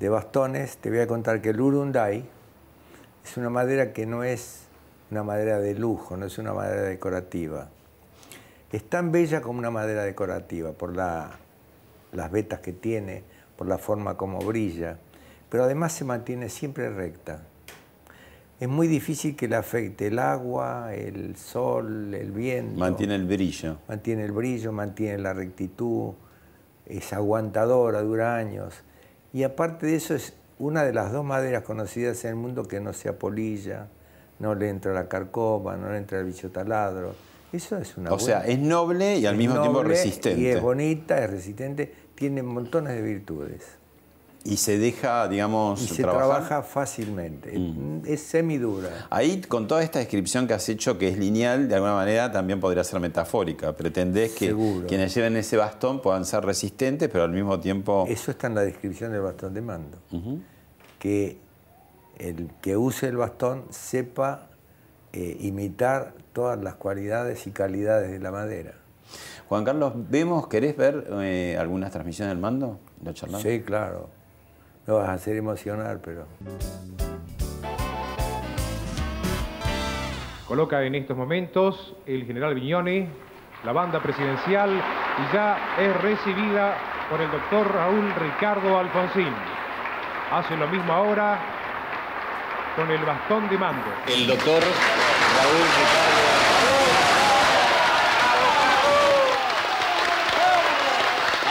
[0.00, 2.24] de bastones, te voy a contar que el Urunday
[3.24, 4.62] es una madera que no es
[5.12, 7.68] una madera de lujo, no es una madera decorativa.
[8.72, 11.30] Es tan bella como una madera decorativa por la-
[12.12, 13.22] las vetas que tiene,
[13.56, 14.98] por la forma como brilla,
[15.50, 17.42] pero además se mantiene siempre recta.
[18.62, 22.78] Es muy difícil que le afecte el agua, el sol, el viento.
[22.78, 23.78] Mantiene el brillo.
[23.88, 26.12] Mantiene el brillo, mantiene la rectitud,
[26.86, 28.74] es aguantadora, dura años.
[29.32, 32.78] Y aparte de eso es una de las dos maderas conocidas en el mundo que
[32.78, 33.88] no se apolilla,
[34.38, 37.16] no le entra la carcoma, no le entra el bicho taladro.
[37.52, 40.40] Eso es una O sea, buena- es noble y al mismo tiempo resistente.
[40.40, 43.64] Y es bonita, es resistente, tiene montones de virtudes.
[44.44, 46.28] Y se deja, digamos, Y se trabajar.
[46.46, 47.54] trabaja fácilmente.
[48.04, 49.06] Es semidura.
[49.08, 52.58] Ahí, con toda esta descripción que has hecho, que es lineal, de alguna manera también
[52.58, 53.72] podría ser metafórica.
[53.76, 54.86] Pretendés que Seguro.
[54.88, 58.04] quienes lleven ese bastón puedan ser resistentes, pero al mismo tiempo.
[58.08, 59.98] Eso está en la descripción del bastón de mando.
[60.98, 61.38] Que
[62.18, 64.48] el que use el bastón sepa
[65.12, 68.74] eh, imitar todas las cualidades y calidades de la madera.
[69.48, 72.80] Juan Carlos, vemos, ¿querés ver eh, algunas transmisiones del mando?
[73.04, 73.42] ¿Lo charlamos?
[73.42, 74.08] Sí, claro.
[74.86, 76.26] Me vas a hacer emocionar, pero...
[80.48, 83.08] Coloca en estos momentos el general Viñone,
[83.64, 86.76] la banda presidencial, y ya es recibida
[87.08, 89.32] por el doctor Raúl Ricardo Alfonsín.
[90.32, 91.38] Hace lo mismo ahora
[92.74, 93.86] con el bastón de mando.
[94.06, 96.22] El doctor Raúl Ricardo.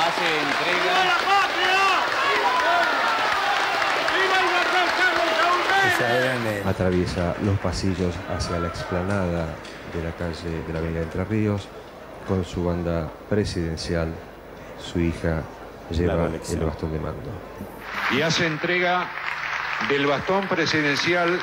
[0.05, 1.21] Hace entrega.
[5.87, 6.00] Esa eran, eh,
[6.65, 9.47] atraviesa los pasillos hacia la explanada
[9.93, 11.67] de la calle de la Avenida Entre Ríos
[12.27, 14.13] con su banda presidencial.
[14.79, 15.43] Su hija
[15.89, 17.29] lleva el bastón de mando.
[18.11, 19.07] y hace entrega
[19.89, 21.39] del bastón presidencial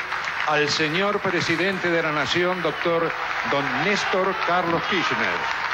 [0.48, 3.10] al señor presidente de la Nación, doctor
[3.50, 5.67] don Néstor Carlos Kirchner.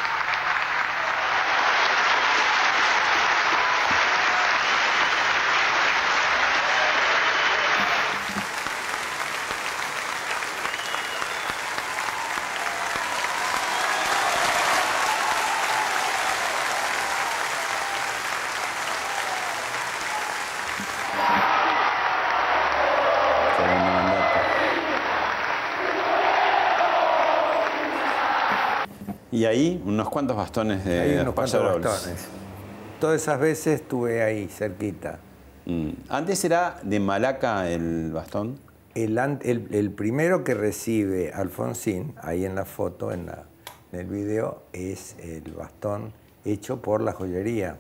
[29.45, 32.27] Y ahí unos cuantos bastones de hay unos cuantos bastones.
[32.99, 35.19] Todas esas veces estuve ahí, cerquita.
[35.67, 35.91] Mm.
[36.09, 38.59] Antes era de Malaca el bastón.
[38.95, 43.43] El, an- el- el primero que recibe Alfonsín, ahí en la foto, en, la-
[43.93, 46.15] en el video, es el bastón
[46.47, 47.77] hecho por la joyería,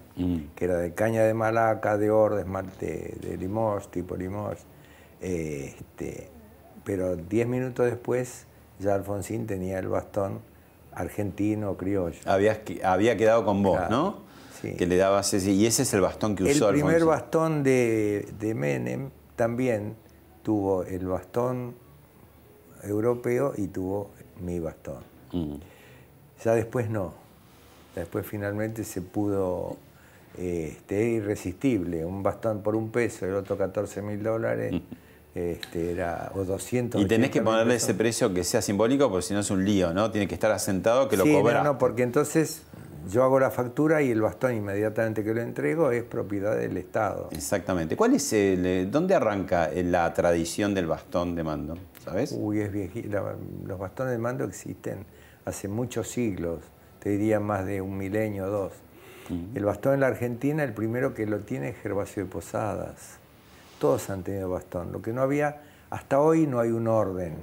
[0.56, 4.58] que era de caña de malaca, de oro, de esmalte de limos, tipo limos.
[5.22, 6.28] Eh, este,
[6.84, 8.44] pero diez minutos después
[8.80, 10.40] ya Alfonsín tenía el bastón
[10.94, 12.18] argentino criollo.
[12.26, 14.18] Habías había quedado con vos, Claro, ¿no?
[14.60, 14.74] sí.
[14.76, 15.50] Que le dabas ese.
[15.52, 17.08] Y ese es el bastón que El usó primer Alfonsín.
[17.08, 19.94] bastón de, de Menem también
[20.42, 21.74] tuvo el bastón
[22.82, 24.98] europeo y tuvo mi bastón.
[25.32, 25.54] Mm.
[26.44, 27.14] Ya después no.
[27.94, 29.76] Después finalmente se pudo,
[30.36, 32.04] este, irresistible.
[32.04, 34.74] Un bastón por un peso, el otro 14 mil dólares,
[35.34, 37.00] este, era, o 200.
[37.00, 37.88] Y tenés que 80.000 ponerle pesos.
[37.88, 40.10] ese precio que sea simbólico, porque si no es un lío, ¿no?
[40.10, 41.58] Tiene que estar asentado que lo sí, cobra.
[41.58, 42.62] no, no, porque entonces
[43.10, 47.28] yo hago la factura y el bastón inmediatamente que lo entrego es propiedad del Estado.
[47.32, 47.96] Exactamente.
[47.96, 51.78] ¿Cuál es el, eh, ¿Dónde arranca eh, la tradición del bastón de mando?
[52.04, 52.34] ¿Sabes?
[52.38, 53.08] Uy, es viejito.
[53.66, 55.04] Los bastones de mando existen
[55.44, 56.60] hace muchos siglos,
[57.00, 58.72] te diría más de un milenio o dos.
[59.54, 63.18] El bastón en la Argentina, el primero que lo tiene es Gervasio de Posadas.
[63.84, 64.92] Todos han tenido bastón.
[64.92, 67.36] Lo que no había, hasta hoy no hay un orden.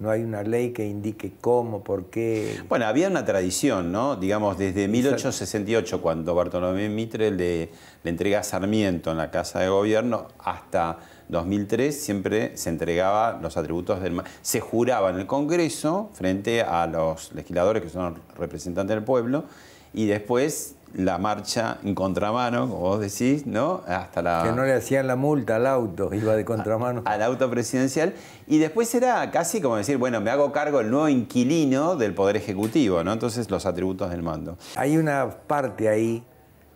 [0.00, 2.60] No hay una ley que indique cómo, por qué.
[2.68, 4.16] Bueno, había una tradición, ¿no?
[4.16, 7.70] Digamos, desde 1868, cuando Bartolomé Mitre le,
[8.02, 13.56] le entrega a Sarmiento en la Casa de Gobierno, hasta 2003 siempre se entregaba los
[13.56, 14.20] atributos del...
[14.40, 19.44] Se juraba en el Congreso frente a los legisladores que son representantes del pueblo
[19.94, 23.80] y después la marcha en contramano, como vos decís, ¿no?
[23.86, 24.42] Hasta la...
[24.44, 27.00] Que no le hacían la multa al auto, iba de contramano.
[27.06, 28.12] al auto presidencial
[28.46, 32.36] y después era casi como decir, bueno, me hago cargo del nuevo inquilino del Poder
[32.36, 33.12] Ejecutivo, ¿no?
[33.14, 34.58] Entonces los atributos del mando.
[34.76, 36.22] Hay una parte ahí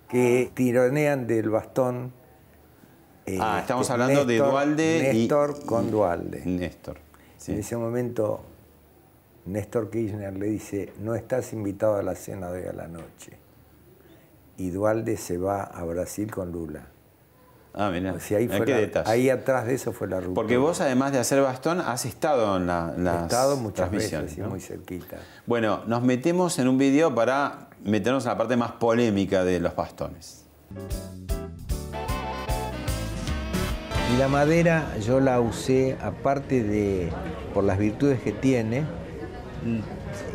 [0.09, 2.13] que tironean del bastón.
[3.27, 6.43] eh, Ah, estamos hablando de Néstor- Dualde y- Néstor y- con Dualde.
[6.47, 6.97] Néstor.
[7.37, 7.53] sí.
[7.53, 8.41] En ese momento,
[9.47, 13.39] Néstor Kirchner le dice, no estás invitado a la cena de hoy a la noche.
[14.59, 16.87] Y Dualde se va a Brasil con Lula.
[17.75, 18.15] Ah, mirá.
[18.15, 20.35] O sea, ahí, Mirá qué la- ahí atrás de eso fue la ruptura.
[20.35, 24.37] Porque vos, además de hacer bastón, has estado en la, He las estado muchas veces
[24.37, 24.49] y ¿no?
[24.49, 25.19] muy cerquita.
[25.47, 29.77] Bueno, nos metemos en un video para meternos en la parte más polémica de los
[29.77, 30.45] bastones.
[34.15, 37.11] Y la madera yo la usé, aparte de
[37.53, 38.85] por las virtudes que tiene,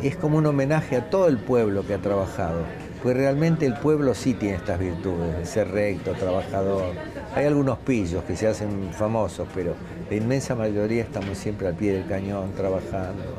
[0.02, 2.64] es como un homenaje a todo el pueblo que ha trabajado.
[3.02, 6.94] Pues realmente el pueblo sí tiene estas virtudes, de ser recto, trabajador.
[7.34, 9.74] Hay algunos pillos que se hacen famosos, pero
[10.08, 13.36] la inmensa mayoría estamos siempre al pie del cañón, trabajando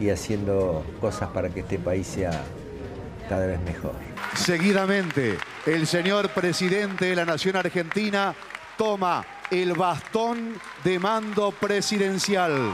[0.00, 2.32] y haciendo cosas para que este país sea
[3.28, 3.94] cada vez mejor.
[4.34, 8.34] Seguidamente, el señor presidente de la Nación Argentina
[8.76, 12.72] toma el bastón de mando presidencial.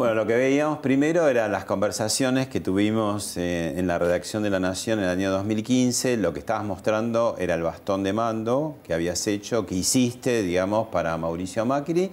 [0.00, 4.48] Bueno, lo que veíamos primero eran las conversaciones que tuvimos eh, en la redacción de
[4.48, 6.16] La Nación en el año 2015.
[6.16, 10.88] Lo que estabas mostrando era el bastón de mando que habías hecho, que hiciste, digamos,
[10.88, 12.10] para Mauricio Macri.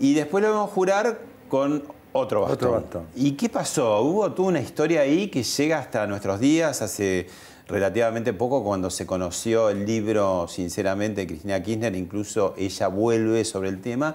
[0.00, 2.56] Y después lo vamos a jurar con otro bastón.
[2.56, 3.06] Otro bastón.
[3.16, 4.02] ¿Y qué pasó?
[4.02, 7.26] Hubo tú una historia ahí que llega hasta nuestros días, hace
[7.68, 13.70] relativamente poco cuando se conoció el libro, sinceramente, de Cristina Kirchner, incluso ella vuelve sobre
[13.70, 14.14] el tema.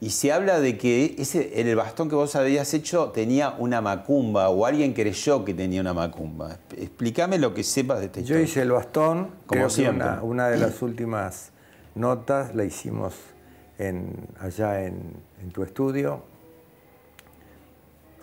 [0.00, 4.50] Y se habla de que ese, el bastón que vos habías hecho tenía una macumba
[4.50, 6.58] o alguien creyó que tenía una macumba.
[6.76, 8.42] Explícame lo que sepas de esta Yo historia.
[8.44, 10.06] hice el bastón, Como creo que siempre.
[10.06, 11.50] Una, una de las últimas
[11.94, 13.14] notas la hicimos
[13.78, 16.22] en- allá en, en tu estudio.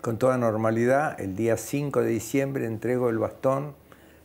[0.02, 3.74] Con toda normalidad, el día 5 de diciembre entrego el bastón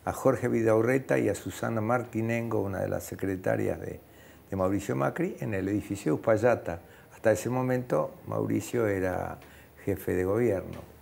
[0.04, 4.00] a Jorge Vidaurreta y a Susana Martinengo, una de las secretarias de,
[4.50, 6.80] de Mauricio Macri, en el edificio de Uspallata.
[7.18, 9.38] Hasta ese momento Mauricio era
[9.84, 10.98] jefe de gobierno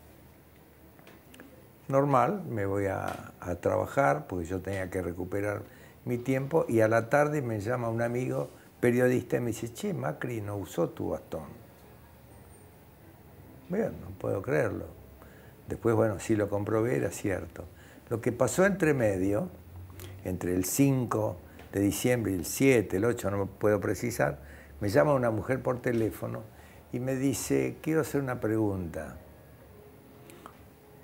[1.89, 5.63] normal, me voy a, trabajar porque yo tenía que recuperar
[6.05, 8.51] mi tiempo y a la tarde me llama un amigo
[8.81, 11.45] periodista y me dice, che, Macri no usó tu bastón.
[13.69, 14.87] Bien, no puedo creerlo.
[15.69, 17.65] Después, bueno, sí lo comprobé, era cierto.
[18.09, 19.49] Lo que pasó entre medio,
[20.25, 21.37] entre el 5
[21.73, 24.41] de diciembre y el 7, el 8, no me puedo precisar,
[24.81, 26.43] me llama una mujer por teléfono
[26.93, 29.17] y me dice, quiero hacer una pregunta.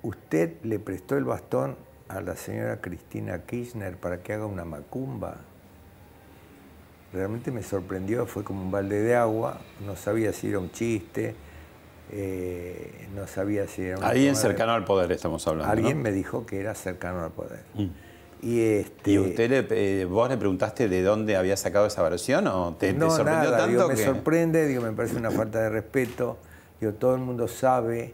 [0.03, 1.77] ¿Usted le prestó el bastón
[2.09, 5.37] a la señora Cristina Kirchner para que haga una macumba?
[7.13, 11.35] Realmente me sorprendió, fue como un balde de agua, no sabía si era un chiste,
[12.11, 15.67] eh, no sabía si era Alguien de- cercano al poder estamos hablando.
[15.73, 15.79] ¿no?
[15.79, 17.63] Alguien me dijo que era cercano al poder.
[17.75, 17.87] Mm.
[18.43, 22.47] Y, este, ¿Y usted le- eh, vos le preguntaste de dónde había sacado esa versión
[22.49, 24.05] o te, sorprendió nada, tanto digo, me que...
[24.05, 26.39] sorprende, digo, me parece una falta de respeto.
[26.81, 28.13] Digo, todo el mundo sabe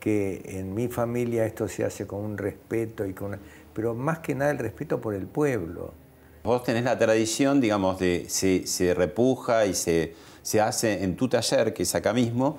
[0.00, 3.38] que en mi familia esto se hace con un respeto y con una-
[3.72, 5.94] pero más que nada el respeto por el pueblo.
[6.42, 11.28] Vos tenés la tradición, digamos, de se, se repuja y se, se hace en tu
[11.28, 12.58] taller, que es acá mismo,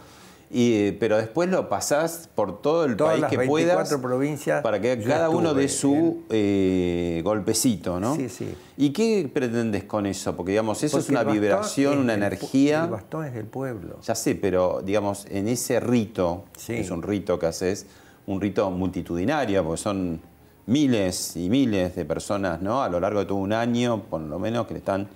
[0.54, 4.02] y, eh, pero después lo pasás por todo el Todas país las que 24 puedas
[4.02, 4.62] provincias.
[4.62, 8.16] para que cada uno dé su eh, golpecito, ¿no?
[8.16, 8.54] Sí, sí.
[8.78, 10.36] ¿Y qué pretendes con eso?
[10.36, 12.84] Porque, digamos, eso es una vibración, es una energía.
[12.86, 14.00] El bastón es del pueblo.
[14.02, 16.74] Ya sé, pero digamos, en ese rito, Sí.
[16.74, 17.86] que es un rito que haces,
[18.28, 20.22] un rito multitudinario, porque son
[20.68, 22.84] miles y miles de personas, ¿no?
[22.84, 25.08] A lo largo de todo un año, por lo menos, que le están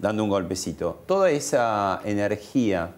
[0.00, 1.00] dando un golpecito.
[1.06, 2.90] Toda esa energía,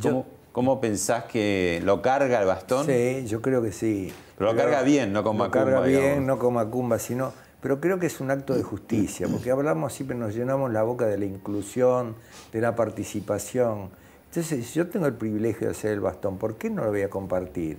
[0.00, 2.86] ¿cómo, cómo pensás que lo carga el bastón?
[2.86, 4.10] Sí, yo creo que sí.
[4.38, 6.26] Pero lo carga bien, no con lo macumba, carga bien, digamos.
[6.26, 7.30] no con macumba, sino...
[7.60, 11.04] Pero creo que es un acto de justicia, porque hablamos siempre, nos llenamos la boca
[11.04, 12.14] de la inclusión,
[12.54, 13.90] de la participación.
[14.30, 17.10] Entonces, yo tengo el privilegio de hacer el bastón, ¿por qué no lo voy a
[17.10, 17.76] compartir?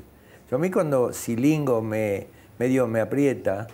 [0.51, 2.27] Yo a mí cuando Silingo me,
[2.59, 3.67] medio me aprieta,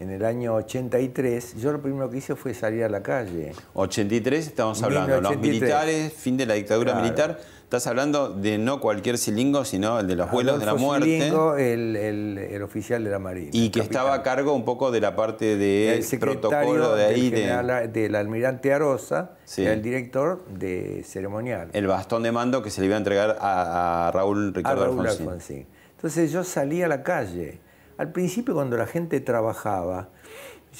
[0.00, 3.52] en el año 83, yo lo primero que hice fue salir a la calle.
[3.74, 5.60] 83 estamos hablando, los 1983.
[5.60, 7.04] militares, fin de la dictadura Claro.
[7.04, 7.40] militar.
[7.68, 11.18] Estás hablando de no cualquier cilingo, sino el de los vuelos de la muerte.
[11.20, 13.50] Silingo, el, el- el oficial de la Marina.
[13.52, 17.04] Y que estaba a cargo un poco de la parte de el secretario protocolo de
[17.04, 19.66] ahí, del, de del almirante Arosa, Sí.
[19.66, 21.68] el director de ceremonial.
[21.74, 24.84] el bastón de mando que se le iba a entregar a, a Raúl a Ricardo
[24.86, 25.26] Raúl Alfonsín.
[25.28, 25.66] Alfonsín.
[25.96, 27.60] Entonces yo salí a la calle.
[27.98, 30.08] Al principio cuando la gente trabajaba,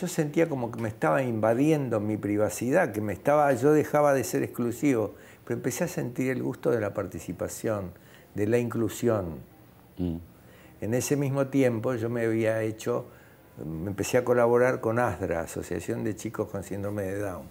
[0.00, 4.24] yo sentía como que me estaba invadiendo mi privacidad, que me estaba, yo dejaba de
[4.24, 5.16] ser exclusivo,
[5.48, 7.92] pero empecé a sentir el gusto de la participación,
[8.34, 9.36] de la inclusión.
[9.96, 10.16] Mm.
[10.82, 13.06] En ese mismo tiempo yo me había hecho,
[13.64, 17.46] me empecé a colaborar con ASDRA, Asociación de Chicos con Síndrome de Down.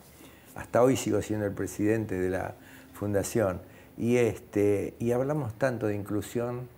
[0.53, 2.53] Hasta hoy sigo siendo el presidente de la
[2.93, 3.61] fundación.
[3.97, 6.69] Y, este, y hablamos tanto de inclusión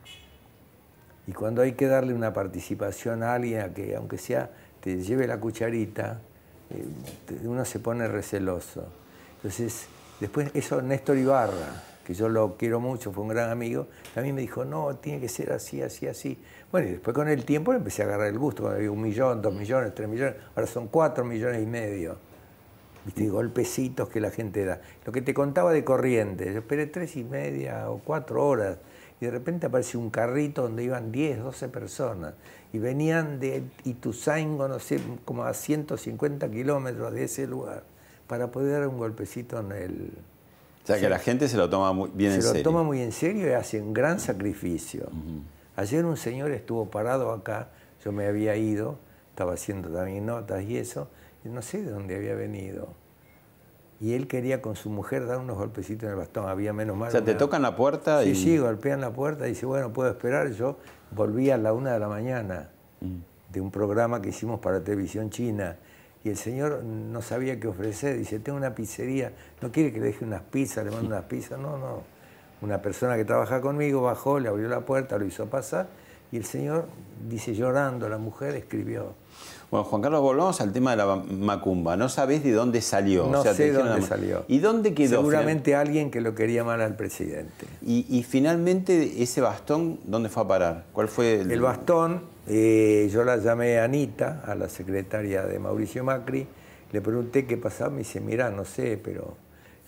[1.28, 5.28] y cuando hay que darle una participación a alguien a que, aunque sea, te lleve
[5.28, 6.22] la cucharita,
[6.70, 6.86] eh,
[7.44, 8.88] uno se pone receloso.
[9.36, 9.90] Entonces,
[10.20, 14.42] después eso Néstor Ibarra, que yo lo quiero mucho, fue un gran amigo, también me
[14.42, 16.40] dijo, no, tiene que ser así, así, así.
[16.72, 19.42] Bueno, y después con el tiempo empecé a agarrar el gusto, cuando había un millón,
[19.42, 22.18] dos millones, tres millones, ahora son cuatro millones y medio.
[23.06, 23.30] ¿Viste?
[23.30, 24.82] Golpecitos que la gente da.
[25.06, 28.78] Lo que te contaba de corriente, yo esperé tres y media o cuatro horas
[29.22, 32.34] y de repente apareció un carrito donde iban 10, 12 personas
[32.74, 37.84] y venían de Ituzaingo, no sé, como a 150 kilómetros de ese lugar
[38.30, 40.12] para poder dar un golpecito en el...
[40.84, 42.60] O sea, que la gente se lo toma muy bien en Se serio.
[42.64, 45.10] lo toma muy en serio y hace un gran sacrificio.
[45.76, 47.70] Ayer un señor estuvo parado acá,
[48.06, 48.98] yo me había ido,
[49.32, 51.10] estaba haciendo también notas y eso,
[51.44, 52.90] y no sé de dónde había venido.
[54.00, 57.10] Y él quería con su mujer dar unos golpecitos en el bastón, había menos mal.
[57.10, 58.36] O sea, te tocan la puerta Sí, y...
[58.36, 60.52] sí, golpean la puerta y dice, bueno, puedo esperar.
[60.52, 60.78] Yo
[61.12, 62.70] volví a la una de la mañana
[63.02, 63.20] Mm.
[63.54, 65.78] de un programa que hicimos para televisión china
[66.24, 68.18] y el señor no sabía qué ofrecer.
[68.18, 70.84] Dice, tengo una pizzería, ¿no quiere que le deje unas pizzas?
[70.86, 71.60] Le mando unas pizzas.
[71.60, 72.04] No, no.
[72.62, 75.88] Una persona que trabaja conmigo bajó, le abrió la puerta, lo hizo pasar
[76.32, 76.86] y el señor,
[77.28, 79.14] dice, llorando, la mujer escribió.
[79.72, 81.96] Bueno, Juan Carlos, volvamos al tema de la macumba.
[81.96, 83.28] No sabés de dónde salió.
[83.28, 84.44] No O sea, sé dónde salió.
[84.48, 85.18] ¿Y dónde quedó?
[85.18, 87.68] Seguramente alguien que lo quería mal al presidente.
[87.86, 90.86] Y, y finalmente, ese bastón, ¿dónde fue a parar?
[90.92, 95.60] ¿Cuál fue el, El bastón, eh, yo la llamé a Anita, a la secretaria de
[95.60, 96.48] Mauricio Macri,
[96.92, 99.36] le pregunté qué pasaba, me dice, mira, no sé, pero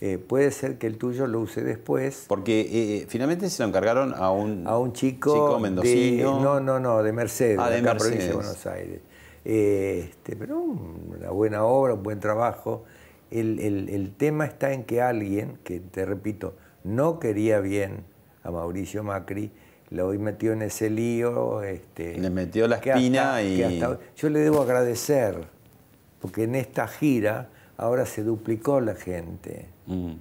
[0.02, 2.26] eh, puede ser que el tuyo lo use después.
[2.28, 2.62] Porque
[3.02, 6.40] eh, finalmente se lo encargaron a un, A un chico, chico de, mendocino.
[6.42, 8.36] no, no, no, de Mercedes, Ah, de acá, provincia de Mercedes.
[8.36, 9.02] Buenos Aires.
[9.46, 12.84] Eh, este, pero una buena obra, un buen trabajo.
[13.30, 18.04] El, el- el tema está en que alguien, que te repito, no quería bien
[18.44, 19.52] a Mauricio Macri,
[19.92, 21.62] lo metió en ese lío.
[21.64, 23.62] Este, Le metió la espina hasta- y...
[23.64, 25.46] hasta- yo le debo agradecer,
[26.20, 27.50] porque en esta gira
[27.82, 29.68] ahora se duplicó la gente.
[29.88, 30.12] Mm.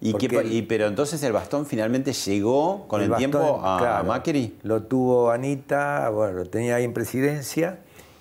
[0.00, 4.04] ¿Y qué pero entonces el bastón finalmente llegó con el, bastón, tiempo a, a claro,
[4.04, 4.56] Macri.
[4.62, 7.80] Lo tuvo Anita, bueno, lo tenía ahí en presidencia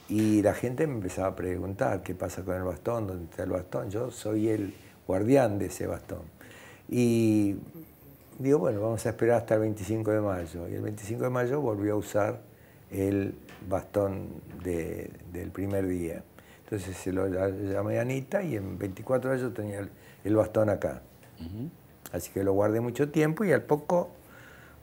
[0.09, 3.51] y la gente me empezaba a preguntar qué pasa con el bastón, dónde está el
[3.51, 3.89] bastón.
[3.89, 4.73] Yo soy el
[5.05, 6.21] guardián de ese bastón.
[6.89, 7.55] Y
[8.39, 10.67] digo, bueno, vamos a esperar hasta el 25 de mayo.
[10.69, 12.41] Y el 25 de mayo volvió a usar
[12.89, 13.35] el
[13.67, 14.27] bastón
[14.63, 16.23] de- del primer día.
[16.65, 19.89] Entonces se lo llamé a Anita y en 24 horas yo tenía el,
[20.23, 21.01] el bastón acá.
[22.11, 24.09] Así que lo guardé mucho tiempo y al poco,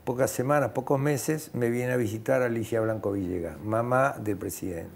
[0.05, 4.91] pocas semanas, pocos meses, me viene a visitar Alicia Blanco Villegas, mamá del presidente.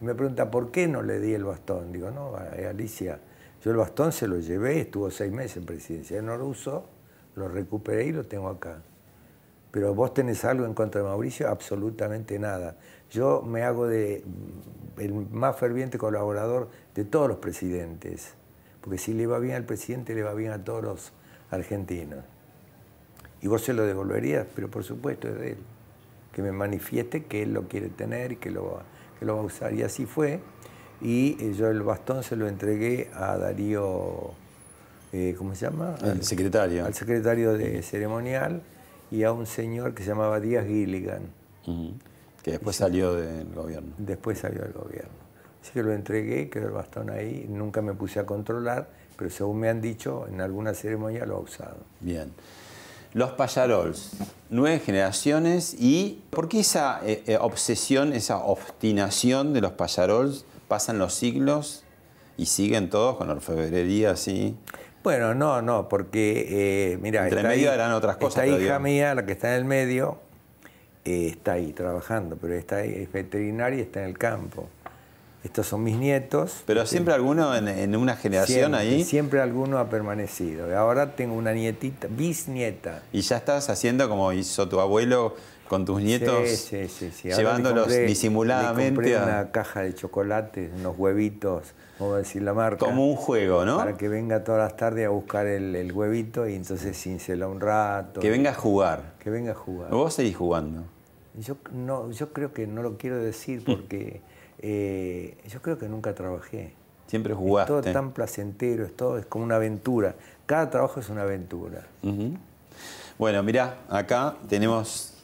[0.00, 1.92] Y me pregunta, ¿por qué no le di el bastón?
[1.92, 3.18] Digo, no, eh, Alicia,
[3.64, 6.86] yo el bastón se lo llevé, estuvo seis meses en presidencia, él no lo usó,
[7.34, 8.82] lo recuperé y lo tengo acá.
[9.72, 12.76] Pero vos tenés algo en contra de Mauricio, absolutamente nada.
[13.10, 14.22] Yo me hago de
[14.98, 18.34] el más ferviente colaborador de todos los presidentes,
[18.80, 21.12] porque si le va bien al presidente, le va bien a todos los
[21.50, 22.24] argentinos.
[23.40, 25.58] Y vos se lo devolverías, pero por supuesto es de él.
[26.32, 28.82] Que me manifieste que él lo quiere tener y que lo va,
[29.18, 29.72] que lo va a usar.
[29.74, 30.40] Y así fue.
[31.00, 34.32] Y eh, yo el bastón se lo entregué a Darío,
[35.12, 35.96] eh, ¿cómo se llama?
[36.02, 36.84] El secretario.
[36.84, 38.62] Al secretario de ceremonial
[39.10, 41.22] y a un señor que se llamaba Díaz Gilligan.
[42.48, 43.92] Que después salió del gobierno.
[43.98, 45.10] Después salió del gobierno.
[45.60, 48.88] Así que lo entregué, quedó el bastón ahí, nunca me puse a controlar,
[49.18, 51.76] pero según me han dicho, en alguna ceremonia lo ha usado.
[52.00, 52.32] Bien.
[53.12, 54.12] Los payarols,
[54.48, 60.98] nueve generaciones y ¿por qué esa eh, eh, obsesión, esa obstinación de los payarols pasan
[60.98, 61.84] los siglos
[62.38, 64.56] y siguen todos con orfebrería así?
[65.04, 69.26] Bueno, no, no, porque, eh, mira, Entre medio eran otras cosas, Esta hija mía, la
[69.26, 70.18] que está en el medio,
[71.04, 74.68] eh, está ahí trabajando, pero está ahí, es veterinaria y está en el campo.
[75.44, 76.62] Estos son mis nietos.
[76.66, 80.76] Pero siempre alguno en, en una generación siempre, ahí Siempre alguno ha permanecido.
[80.76, 83.02] Ahora tengo una nietita, bisnieta.
[83.12, 85.36] y ya estás haciendo como hizo tu abuelo
[85.68, 89.94] con tus nietos, Sí, sí, sí, llevándolos compré- disimuladamente Le compré a- una caja de
[89.94, 92.78] chocolates, unos huevitos, vamos a decir la marca.
[92.84, 93.76] como un juego, ¿no?
[93.76, 97.60] Para que venga todas las tardes a buscar el, el huevito y entonces cincela un
[97.60, 98.20] rato.
[98.20, 99.14] Que venga a jugar.
[99.20, 99.90] Que venga a jugar.
[99.90, 100.84] Vos seguís jugando.
[101.38, 104.20] Yo, no, yo creo que no lo quiero decir porque
[104.60, 106.72] eh, yo creo que nunca trabajé.
[107.06, 107.72] Siempre Es jugaste.
[107.72, 110.14] todo tan placentero, es todo es como una aventura.
[110.46, 111.86] Cada trabajo es una aventura.
[113.18, 115.14] Bueno, mirá, acá tenemos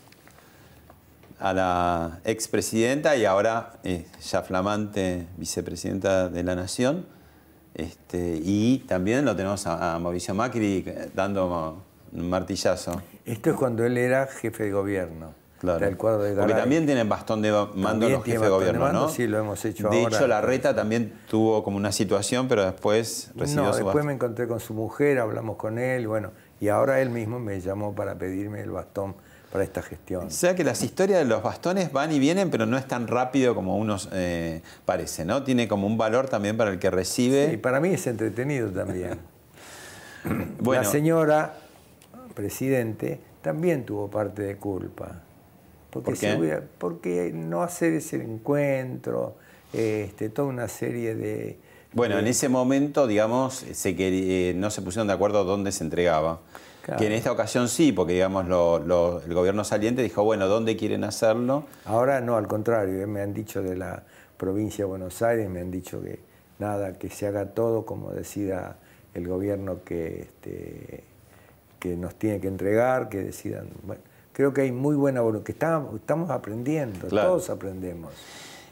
[1.38, 7.06] a la expresidenta y ahora eh, ya flamante vicepresidenta de la Nación.
[7.74, 11.82] Este, y también lo tenemos a, a Mauricio Macri dando
[12.12, 13.02] un martillazo.
[13.24, 15.34] Esto es cuando él era jefe de gobierno.
[15.58, 15.86] Claro.
[15.86, 19.00] El cuadro de Porque también tienen bastón de mando los jefes de de gobierno, mando,
[19.02, 19.08] ¿no?
[19.08, 20.16] sí, lo hemos hecho De ahora.
[20.16, 24.06] hecho, la reta también tuvo como una situación, pero después recibió No, su después bastón.
[24.08, 27.94] me encontré con su mujer, hablamos con él, bueno, Y ahora él mismo me llamó
[27.94, 29.14] para pedirme el bastón
[29.54, 30.26] para esta gestión.
[30.26, 33.06] O sea que las historias de los bastones van y vienen, pero no es tan
[33.06, 35.44] rápido como uno eh, parece, ¿no?
[35.44, 37.52] Tiene como un valor también para el que recibe.
[37.52, 39.20] Y para mí es entretenido también.
[40.58, 40.82] Bueno.
[40.82, 41.54] La señora
[42.34, 45.20] presidente también tuvo parte de culpa.
[45.90, 46.34] Porque, ¿Por qué?
[46.36, 49.36] hubiera- porque no hacer ese encuentro,
[49.72, 51.58] este, toda una serie de...
[51.92, 55.70] Bueno, de- en ese momento, digamos, se quería- eh, no se pusieron de acuerdo dónde
[55.70, 56.40] se entregaba.
[56.84, 56.98] Claro.
[57.00, 60.76] Que en esta ocasión sí, porque digamos lo- lo- el gobierno saliente dijo, bueno, ¿dónde
[60.76, 61.64] quieren hacerlo?
[61.86, 64.02] Ahora no, al contrario, eh, me han dicho de la
[64.36, 66.20] provincia de Buenos Aires, me han dicho que
[66.58, 68.76] nada, que se haga todo como decida
[69.14, 71.04] el gobierno que, este,
[71.78, 73.68] que nos tiene que entregar, que decidan.
[73.84, 74.02] Bueno,
[74.34, 77.28] creo que hay muy buena voluntad, que estamos, estamos aprendiendo, Claro.
[77.30, 78.12] todos aprendemos.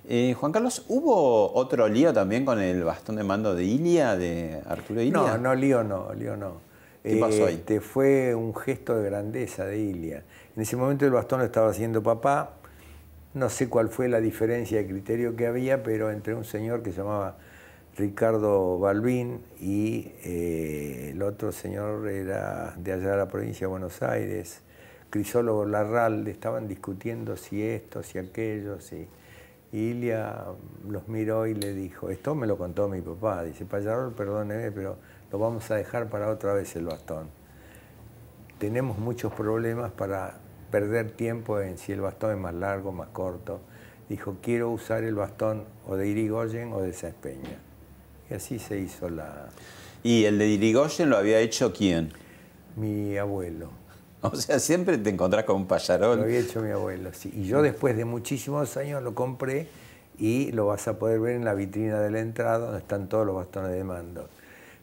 [0.09, 4.61] Eh, Juan Carlos, ¿hubo otro lío también con el bastón de mando de Ilia, de
[4.69, 5.13] Arturo Ilia?
[5.13, 6.71] No, no, lío no, lío no.
[7.03, 7.49] ¿Qué pasó?
[7.49, 10.25] Este, fue un gesto de grandeza de Ilia.
[10.55, 12.55] En ese momento el bastón lo estaba haciendo papá.
[13.35, 16.93] No sé cuál fue la diferencia de criterio que había, pero entre un señor que
[16.93, 17.39] se llamaba
[17.97, 24.03] Ricardo Balbín y eh, el otro señor era de allá de la provincia de Buenos
[24.03, 24.63] Aires,
[25.11, 28.79] Crisólogo Larralde, estaban discutiendo si esto, si aquello.
[29.73, 30.45] Y Ilia
[30.89, 34.97] los miró y le dijo, esto me lo contó mi papá, dice, Payarol, perdóneme, pero
[35.33, 37.29] lo vamos a dejar para otra vez el bastón.
[38.59, 40.39] Tenemos muchos problemas para
[40.71, 43.61] perder tiempo en si el bastón es más largo, más corto.
[44.09, 47.59] Dijo, quiero usar el bastón o de Irigoyen o de Sáenz Peña.
[48.31, 49.49] Y así se hizo la,
[50.03, 52.13] ¿Y el de Irigoyen lo había hecho quién?
[52.77, 53.71] mi abuelo.
[54.25, 56.21] O sea, siempre te encontrás con un Lo payarol.
[56.23, 57.33] había hecho mi abuelo, sí.
[57.35, 59.67] Y yo después de muchísimos años lo compré
[60.17, 63.27] y lo vas a poder ver en la vitrina de la entrada donde están todos
[63.27, 64.29] los bastones de mando.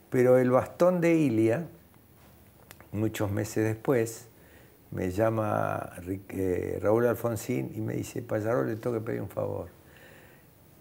[0.10, 1.68] Pero el bastón de Ilia,
[2.92, 4.28] muchos meses después,
[4.92, 5.92] me llama
[6.30, 9.68] eh, Raúl Alfonsín y me dice, Payarol, le tengo que pedir un favor.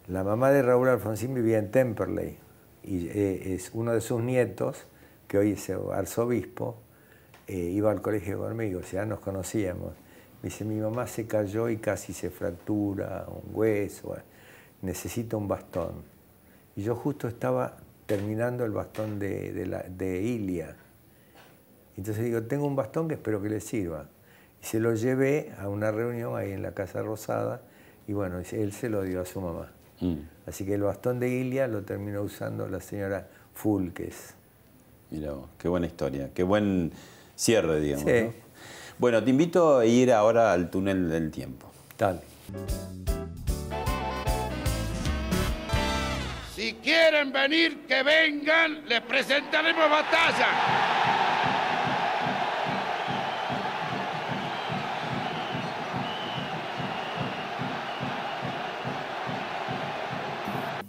[0.07, 2.39] La mamá de Raúl Alfonsín vivía en Temperley
[2.83, 4.87] y eh, es uno de sus nietos,
[5.26, 6.76] que hoy es arzobispo,
[7.47, 9.93] eh, iba al colegio conmigo, o sea, nos conocíamos.
[10.43, 14.16] Me dice, mi mamá se cayó y casi se fractura un hueso,
[14.81, 16.03] necesita un bastón.
[16.76, 17.76] Y yo justo estaba
[18.09, 20.75] terminando el bastón de, de la- de Ilia.
[21.99, 24.07] Entonces digo, tengo un bastón que espero que le sirva.
[24.63, 27.61] Y se lo llevé a una reunión ahí en la Casa Rosada
[28.07, 29.71] y bueno, él se lo dio a su mamá.
[30.01, 30.15] Mm,
[30.47, 34.35] Así que el bastón de Ilia lo terminó usando la señora Fulques.
[35.11, 36.93] mira qué buena historia, qué buen
[37.37, 38.07] cierre, digamos.
[38.11, 38.23] Sí.
[38.25, 38.33] ¿no?
[38.99, 41.71] Bueno, te invito a ir ahora al túnel del tiempo.
[41.99, 42.23] Tal.
[46.59, 50.49] Si quieren venir, que vengan, les presentaremos batalla.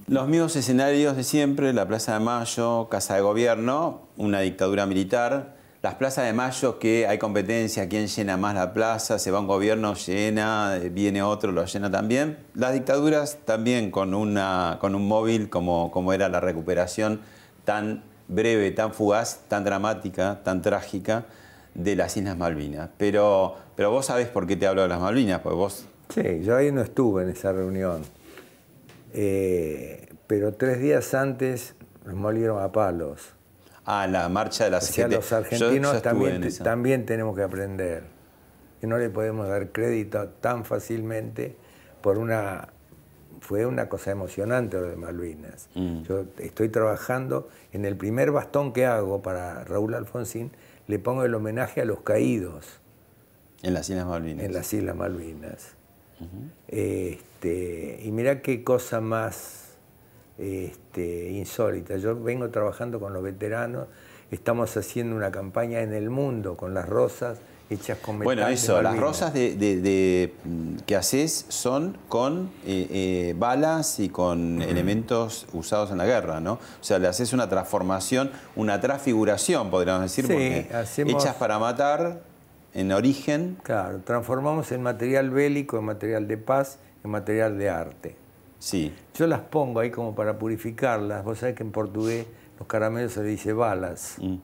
[0.08, 5.59] Los mismos escenarios de siempre, la Plaza de Mayo, Casa de Gobierno, una dictadura militar,
[5.82, 9.48] las plazas de Mayo que hay competencia, quién llena más la plaza, se va un
[9.48, 12.38] gobierno, llena, eh, viene otro, lo llena también.
[12.54, 17.22] Las dictaduras también con, un móvil como, era la recuperación
[17.64, 21.26] tan breve, tan fugaz, tan dramática, tan trágica
[21.74, 22.90] de las Islas Malvinas.
[22.98, 26.56] Pero, pero vos sabés por qué te hablo de las Malvinas, porque vos Sí, yo
[26.56, 28.02] ahí no estuve en esa reunión.
[29.14, 33.34] Eh, pero tres días antes nos molieron a palos.
[33.92, 35.16] Ah, la marcha de la O sea, CGT.
[35.16, 38.04] los argentinos yo también, también tenemos que aprender.
[38.80, 41.56] Que no le podemos dar crédito tan fácilmente
[42.02, 42.70] por una...
[43.42, 45.70] Fue una cosa emocionante lo de Malvinas.
[45.74, 46.04] Mm.
[46.04, 50.52] Yo estoy trabajando en el primer bastón que hago para Raúl Alfonsín,
[50.88, 52.80] le pongo el homenaje a los caídos
[53.64, 54.46] En las Islas Malvinas.
[54.46, 55.76] en las Islas Malvinas.
[56.68, 59.69] Este, y mira qué cosa más
[60.40, 61.98] este, insólita.
[61.98, 63.88] Yo vengo trabajando con los veteranos,
[64.32, 68.26] estamos haciendo una campaña en el mundo con las rosas hechas con metal.
[68.36, 70.34] Bueno, eso, las rosas de, de- de,
[70.88, 76.54] que haces son con eh, eh, balas y con elementos usados en la guerra, ¿no?
[76.54, 81.60] O sea, le haces una transformación, una transfiguración, podríamos decir, Sí, porque hacemos- hechas para
[81.60, 82.22] matar
[82.74, 83.58] en origen.
[83.62, 88.16] Claro, transformamos en material bélico, en material de paz, en material de arte.
[88.60, 88.94] Sí.
[89.16, 91.24] Yo las pongo ahí como para purificarlas.
[91.24, 94.18] Vos sabés que en portugués los caramelos se le dice balas.
[94.20, 94.36] Mm.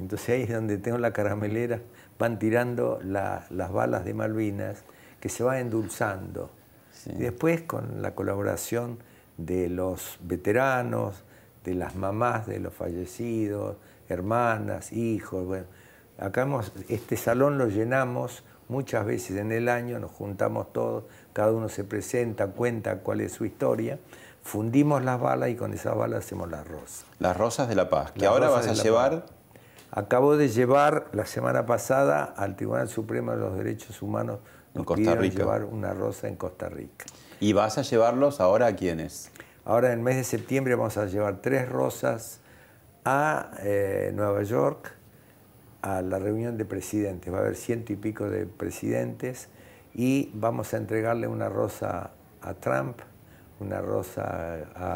[0.00, 1.80] Entonces ahí es donde tengo la caramelera,
[2.18, 4.84] van tirando la- las balas de Malvinas
[5.20, 6.50] que se van endulzando.
[7.06, 8.98] Y después con la colaboración
[9.36, 11.24] de los veteranos,
[11.64, 13.76] de las mamás de los fallecidos,
[14.08, 15.66] hermanas, hijos, bueno,
[16.18, 21.52] acá hemos, este salón lo llenamos muchas veces en el año, nos juntamos todos, cada
[21.52, 23.98] uno se presenta, cuenta cuál es su historia,
[24.42, 27.04] fundimos las balas y con esas balas hacemos las rosas.
[27.18, 29.24] Las rosas de la paz, que Las ahora vas a llevar...
[29.94, 34.38] Acabo de llevar la semana pasada al Tribunal Supremo de los Derechos Humanos
[34.72, 35.36] En nos Costa pidieron Rica.
[35.36, 37.04] llevar una rosa en Costa Rica.
[37.40, 39.30] ¿Y vas a llevarlos ahora a quiénes?
[39.66, 42.40] Ahora en el mes de septiembre vamos a llevar tres rosas
[43.04, 44.94] a eh, Nueva York
[45.82, 47.30] a la reunión de presidentes.
[47.30, 49.48] Va a haber ciento y pico de presidentes
[49.94, 52.98] y vamos a entregarle una rosa a Trump,
[53.60, 54.54] una rosa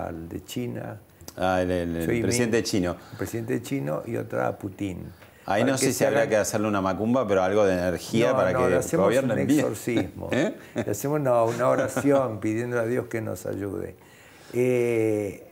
[0.08, 1.00] al de China,
[1.38, 2.96] Ah, el, presidente chino.
[3.12, 5.04] el presidente chino y otra a Putin.
[5.44, 8.30] Ahí Para no sé si habrá hagan- que hacerle una macumba, pero algo de energía
[8.30, 9.50] No, para no, le que hacemos un bien.
[9.50, 10.28] exorcismo.
[10.32, 10.54] ¿Eh?
[10.74, 13.96] Le hacemos no, una oración pidiendo a Dios que nos ayude.
[14.54, 15.46] Eh,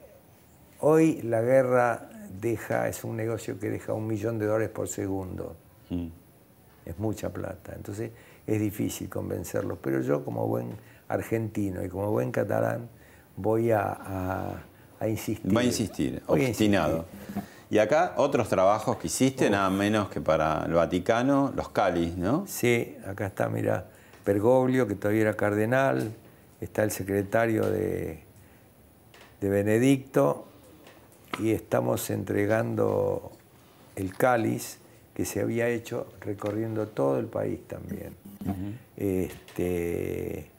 [0.80, 2.08] hoy la guerra
[2.40, 5.54] deja, es un negocio que deja un millón de dólares por segundo.
[5.90, 6.06] Mm.
[6.86, 7.72] Es mucha plata.
[7.76, 8.10] Entonces
[8.46, 9.78] es difícil convencerlos.
[9.82, 10.70] Pero yo como buen
[11.08, 12.88] argentino y como buen catalán
[13.36, 14.62] voy a, a-
[15.00, 15.54] a insistir.
[15.56, 17.04] Va a insistir, Voy a obstinado.
[17.70, 22.44] Y acá otros trabajos que hiciste, nada menos que para el Vaticano, los Calis, ¿no?
[22.46, 23.86] Sí, acá está, mira,
[24.24, 26.12] Bergoglio, que todavía era cardenal,
[26.60, 28.22] está el secretario de,
[29.40, 30.46] de Benedicto,
[31.40, 33.32] y estamos entregando
[33.96, 34.78] el cáliz
[35.14, 38.14] que se había hecho recorriendo todo el país también.
[38.96, 40.50] Este,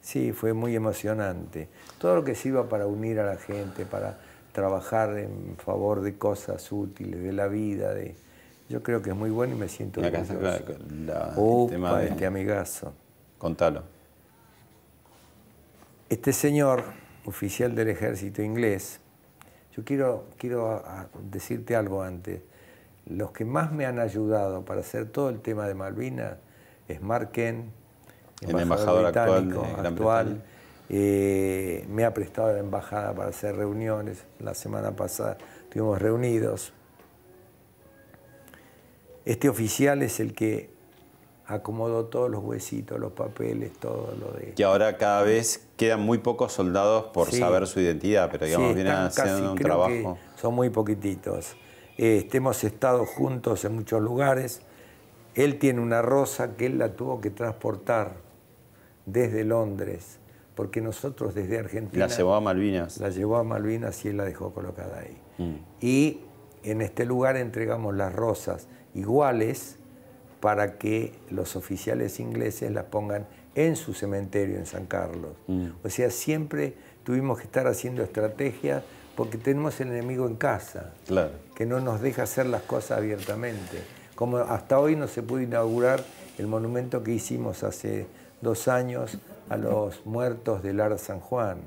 [0.00, 1.68] sí, fue muy emocionante.
[1.98, 4.18] Todo lo que sirva para unir a la gente, para
[4.52, 8.16] trabajar en favor de cosas útiles, de la vida, de,
[8.68, 10.84] yo creo que es muy bueno y me siento está orgulloso.
[11.06, 11.34] la- la-
[11.64, 12.92] el tema de- este amigazo.
[13.38, 13.82] Contalo.
[16.08, 16.82] Este señor,
[17.26, 19.00] oficial del ejército inglés,
[19.76, 20.82] yo quiero, quiero
[21.30, 22.40] decirte algo antes.
[23.06, 26.34] Los que más me han ayudado para hacer todo el tema de Malvinas
[26.88, 27.66] es Mark Kent,
[28.40, 30.42] El embajador actual de británico, actual.
[30.90, 34.24] Eh, me ha prestado la embajada para hacer reuniones.
[34.40, 36.72] La semana pasada estuvimos reunidos.
[39.24, 40.70] Este oficial es el que
[41.46, 44.52] acomodó todos los huesitos, los papeles, todo lo de...
[44.54, 47.38] Que ahora cada vez quedan muy pocos soldados por Sí.
[47.38, 50.18] saber su identidad, pero digamos, Sí, vienen están casi, haciendo un trabajo.
[50.36, 51.56] son muy poquititos.
[51.96, 54.62] Este, hemos estado juntos en muchos lugares.
[55.38, 58.16] Él tiene una rosa que él la tuvo que transportar
[59.06, 60.18] desde Londres,
[60.56, 62.08] porque nosotros desde Argentina...
[62.08, 62.98] La llevó a Malvinas.
[62.98, 65.16] La llevó a Malvinas y él la dejó colocada ahí.
[65.38, 65.54] Mm.
[65.80, 66.20] Y
[66.64, 69.76] en este lugar entregamos las rosas iguales
[70.40, 75.34] para que los oficiales ingleses las pongan en su cementerio en San Carlos.
[75.46, 75.68] Mm.
[75.84, 76.74] O sea, siempre
[77.04, 78.82] tuvimos que estar haciendo estrategias
[79.14, 81.30] porque tenemos el enemigo en casa, Claro.
[81.54, 83.97] que no nos deja hacer las cosas abiertamente.
[84.18, 86.02] Como hasta hoy no se pudo inaugurar
[86.38, 88.08] el monumento que hicimos hace
[88.40, 89.16] dos años
[89.48, 91.58] a los muertos del Ar San Juan.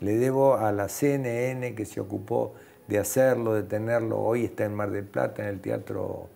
[0.00, 2.54] Le debo a la CNN que se ocupó
[2.88, 4.20] de hacerlo, de tenerlo.
[4.20, 6.28] Hoy está en Mar del Plata, en el Teatro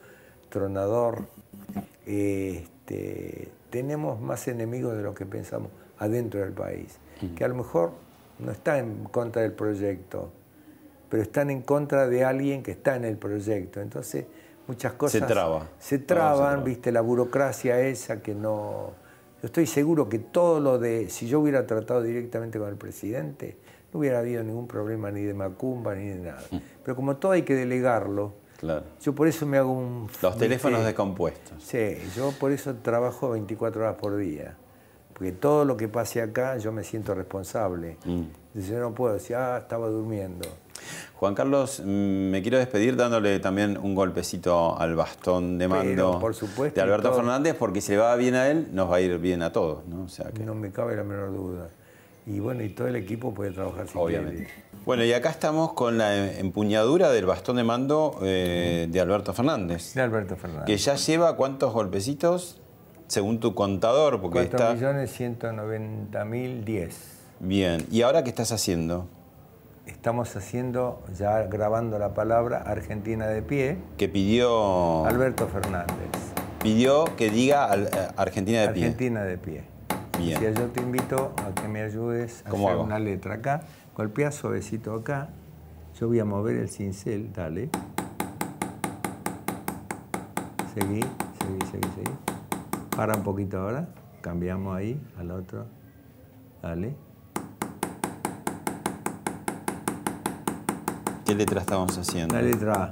[0.50, 1.22] Tronador.
[2.04, 6.98] Este, tenemos más enemigos de lo que pensamos adentro del país,
[7.34, 7.92] que a lo mejor
[8.40, 10.28] no están en contra del proyecto,
[11.14, 13.80] pero están en contra de alguien que está en el proyecto.
[13.80, 14.24] Entonces,
[14.66, 15.60] muchas cosas traba.
[15.60, 16.64] se Todo se traban, traba.
[16.64, 18.90] viste, la burocracia esa que no...
[19.40, 23.56] Yo estoy seguro que todo lo de, si yo hubiera tratado directamente con el presidente,
[23.92, 26.42] no hubiera habido ningún problema ni de Macumba ni de nada.
[26.82, 28.82] Pero como todo hay que delegarlo, Claro.
[29.00, 30.08] yo por eso me hago un...
[30.20, 31.62] Los teléfonos descompuestos.
[31.62, 34.56] Sí, yo por eso trabajo 24 horas por día.
[35.12, 37.98] Porque todo lo que pase acá yo me siento responsable.
[38.04, 38.22] Mm.
[38.48, 40.48] Entonces, Yo no puedo decir, ah, estaba durmiendo.
[41.16, 46.18] Juan Carlos, mm, me quiero despedir dándole también un golpecito al bastón de mando Pero,
[46.18, 47.18] por supuesto, de Alberto todo.
[47.18, 49.86] Fernández, porque si le va bien a él, nos va a ir bien a todos,
[49.86, 50.04] ¿no?
[50.04, 51.68] O sea que, No me cabe la menor duda.
[52.26, 54.44] Y bueno, y todo el equipo puede trabajar si obviamente.
[54.44, 54.64] quiere.
[54.86, 59.92] Bueno, y acá estamos con la empuñadura del bastón de mando eh, de Alberto Fernández,
[59.94, 60.64] De Alberto Fernández.
[60.66, 62.60] que ya lleva cuántos golpecitos,
[63.08, 66.92] según tu contador, porque está 4.190.010.
[67.40, 67.86] bien.
[67.90, 69.06] ¿Y ahora qué estás haciendo?
[69.86, 75.94] Estamos haciendo, ya grabando la palabra Argentina de pie, Que pidió, Alberto Fernández.
[76.62, 78.84] pidió que diga al- eh, Argentina de pie.
[78.84, 79.64] Argentina de pie.
[80.18, 80.36] Bien.
[80.38, 82.84] O sea, yo te invito a que me ayudes a ¿Cómo hacer hago?
[82.86, 83.62] una letra acá.
[83.96, 85.28] Golpea suavecito acá.
[86.00, 87.68] Yo voy a mover el cincel, dale.
[90.74, 92.16] Seguí, seguí, seguí, seguí.
[92.96, 93.88] Para un poquito ahora.
[94.22, 95.66] Cambiamos ahí al otro.
[96.62, 96.94] Dale.
[101.24, 102.34] ¿Qué letra estamos haciendo?
[102.34, 102.90] La letra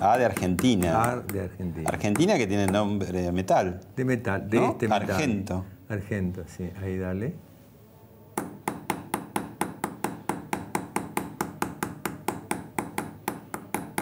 [0.00, 0.12] A.
[0.12, 1.02] A de Argentina.
[1.04, 1.88] A de Argentina.
[1.88, 3.80] Argentina que tiene nombre de metal.
[3.94, 4.70] De metal, de ¿No?
[4.72, 5.10] este metal.
[5.10, 5.64] Argento.
[5.88, 6.70] Argento, sí.
[6.82, 7.34] Ahí dale.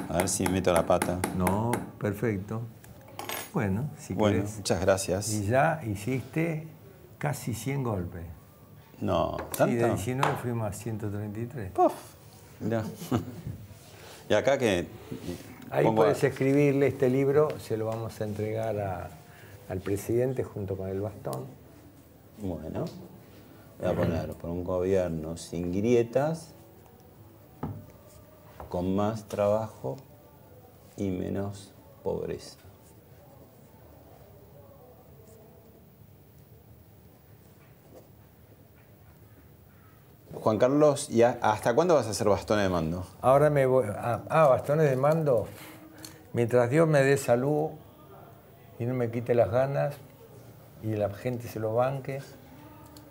[0.08, 1.18] A ver si meto la pata.
[1.36, 2.62] No, perfecto.
[3.54, 4.56] Bueno, si Bueno, querés.
[4.56, 5.32] muchas gracias.
[5.32, 6.68] Y ya hiciste
[7.18, 8.22] casi 100 golpes.
[9.00, 9.94] No, Sí, de ¿tanto?
[9.96, 11.72] 19 fuimos a 133.
[12.61, 12.84] Mirá.
[14.28, 14.86] Y acá que
[15.70, 19.11] Ahí puedes escribirle este libro, se lo vamos a entregar a-
[19.68, 21.46] al presidente junto con el bastón.
[22.38, 22.84] Bueno,
[23.80, 26.54] voy a poner por un gobierno sin grietas,
[28.68, 29.96] con más trabajo
[30.96, 31.72] y menos
[32.04, 32.56] pobreza.
[40.43, 43.05] Juan Carlos, ¿y hasta cuándo vas a hacer bastones de mando?
[43.20, 43.84] Ahora me voy.
[43.95, 45.47] Ah, ah, bastones de mando.
[46.32, 47.72] Mientras Dios me dé salud
[48.78, 49.97] y no me quite las ganas
[50.82, 52.22] y la gente se lo banque.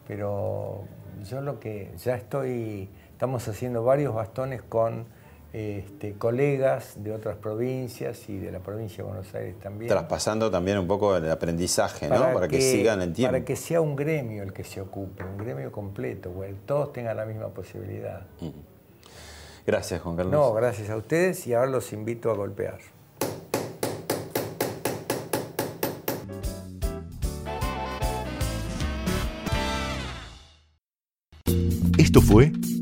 [0.08, 0.86] Pero
[1.24, 2.90] yo lo que ya estoy.
[3.12, 5.06] Estamos haciendo varios bastones con
[5.52, 9.90] este, colegas de otras provincias y de la provincia de Buenos Aires también.
[9.90, 12.34] Traspasando también un poco el aprendizaje, ¿no?
[12.34, 13.32] Para, que, sigan el tiempo.
[13.34, 17.18] Para que sea un gremio el que se ocupe, un gremio completo, güey, todos tengan
[17.18, 18.22] la misma posibilidad.
[19.66, 20.34] Gracias, Juan Carlos.
[20.34, 22.80] No, gracias a ustedes y ahora los invito a golpear.
[31.98, 32.52] Esto fue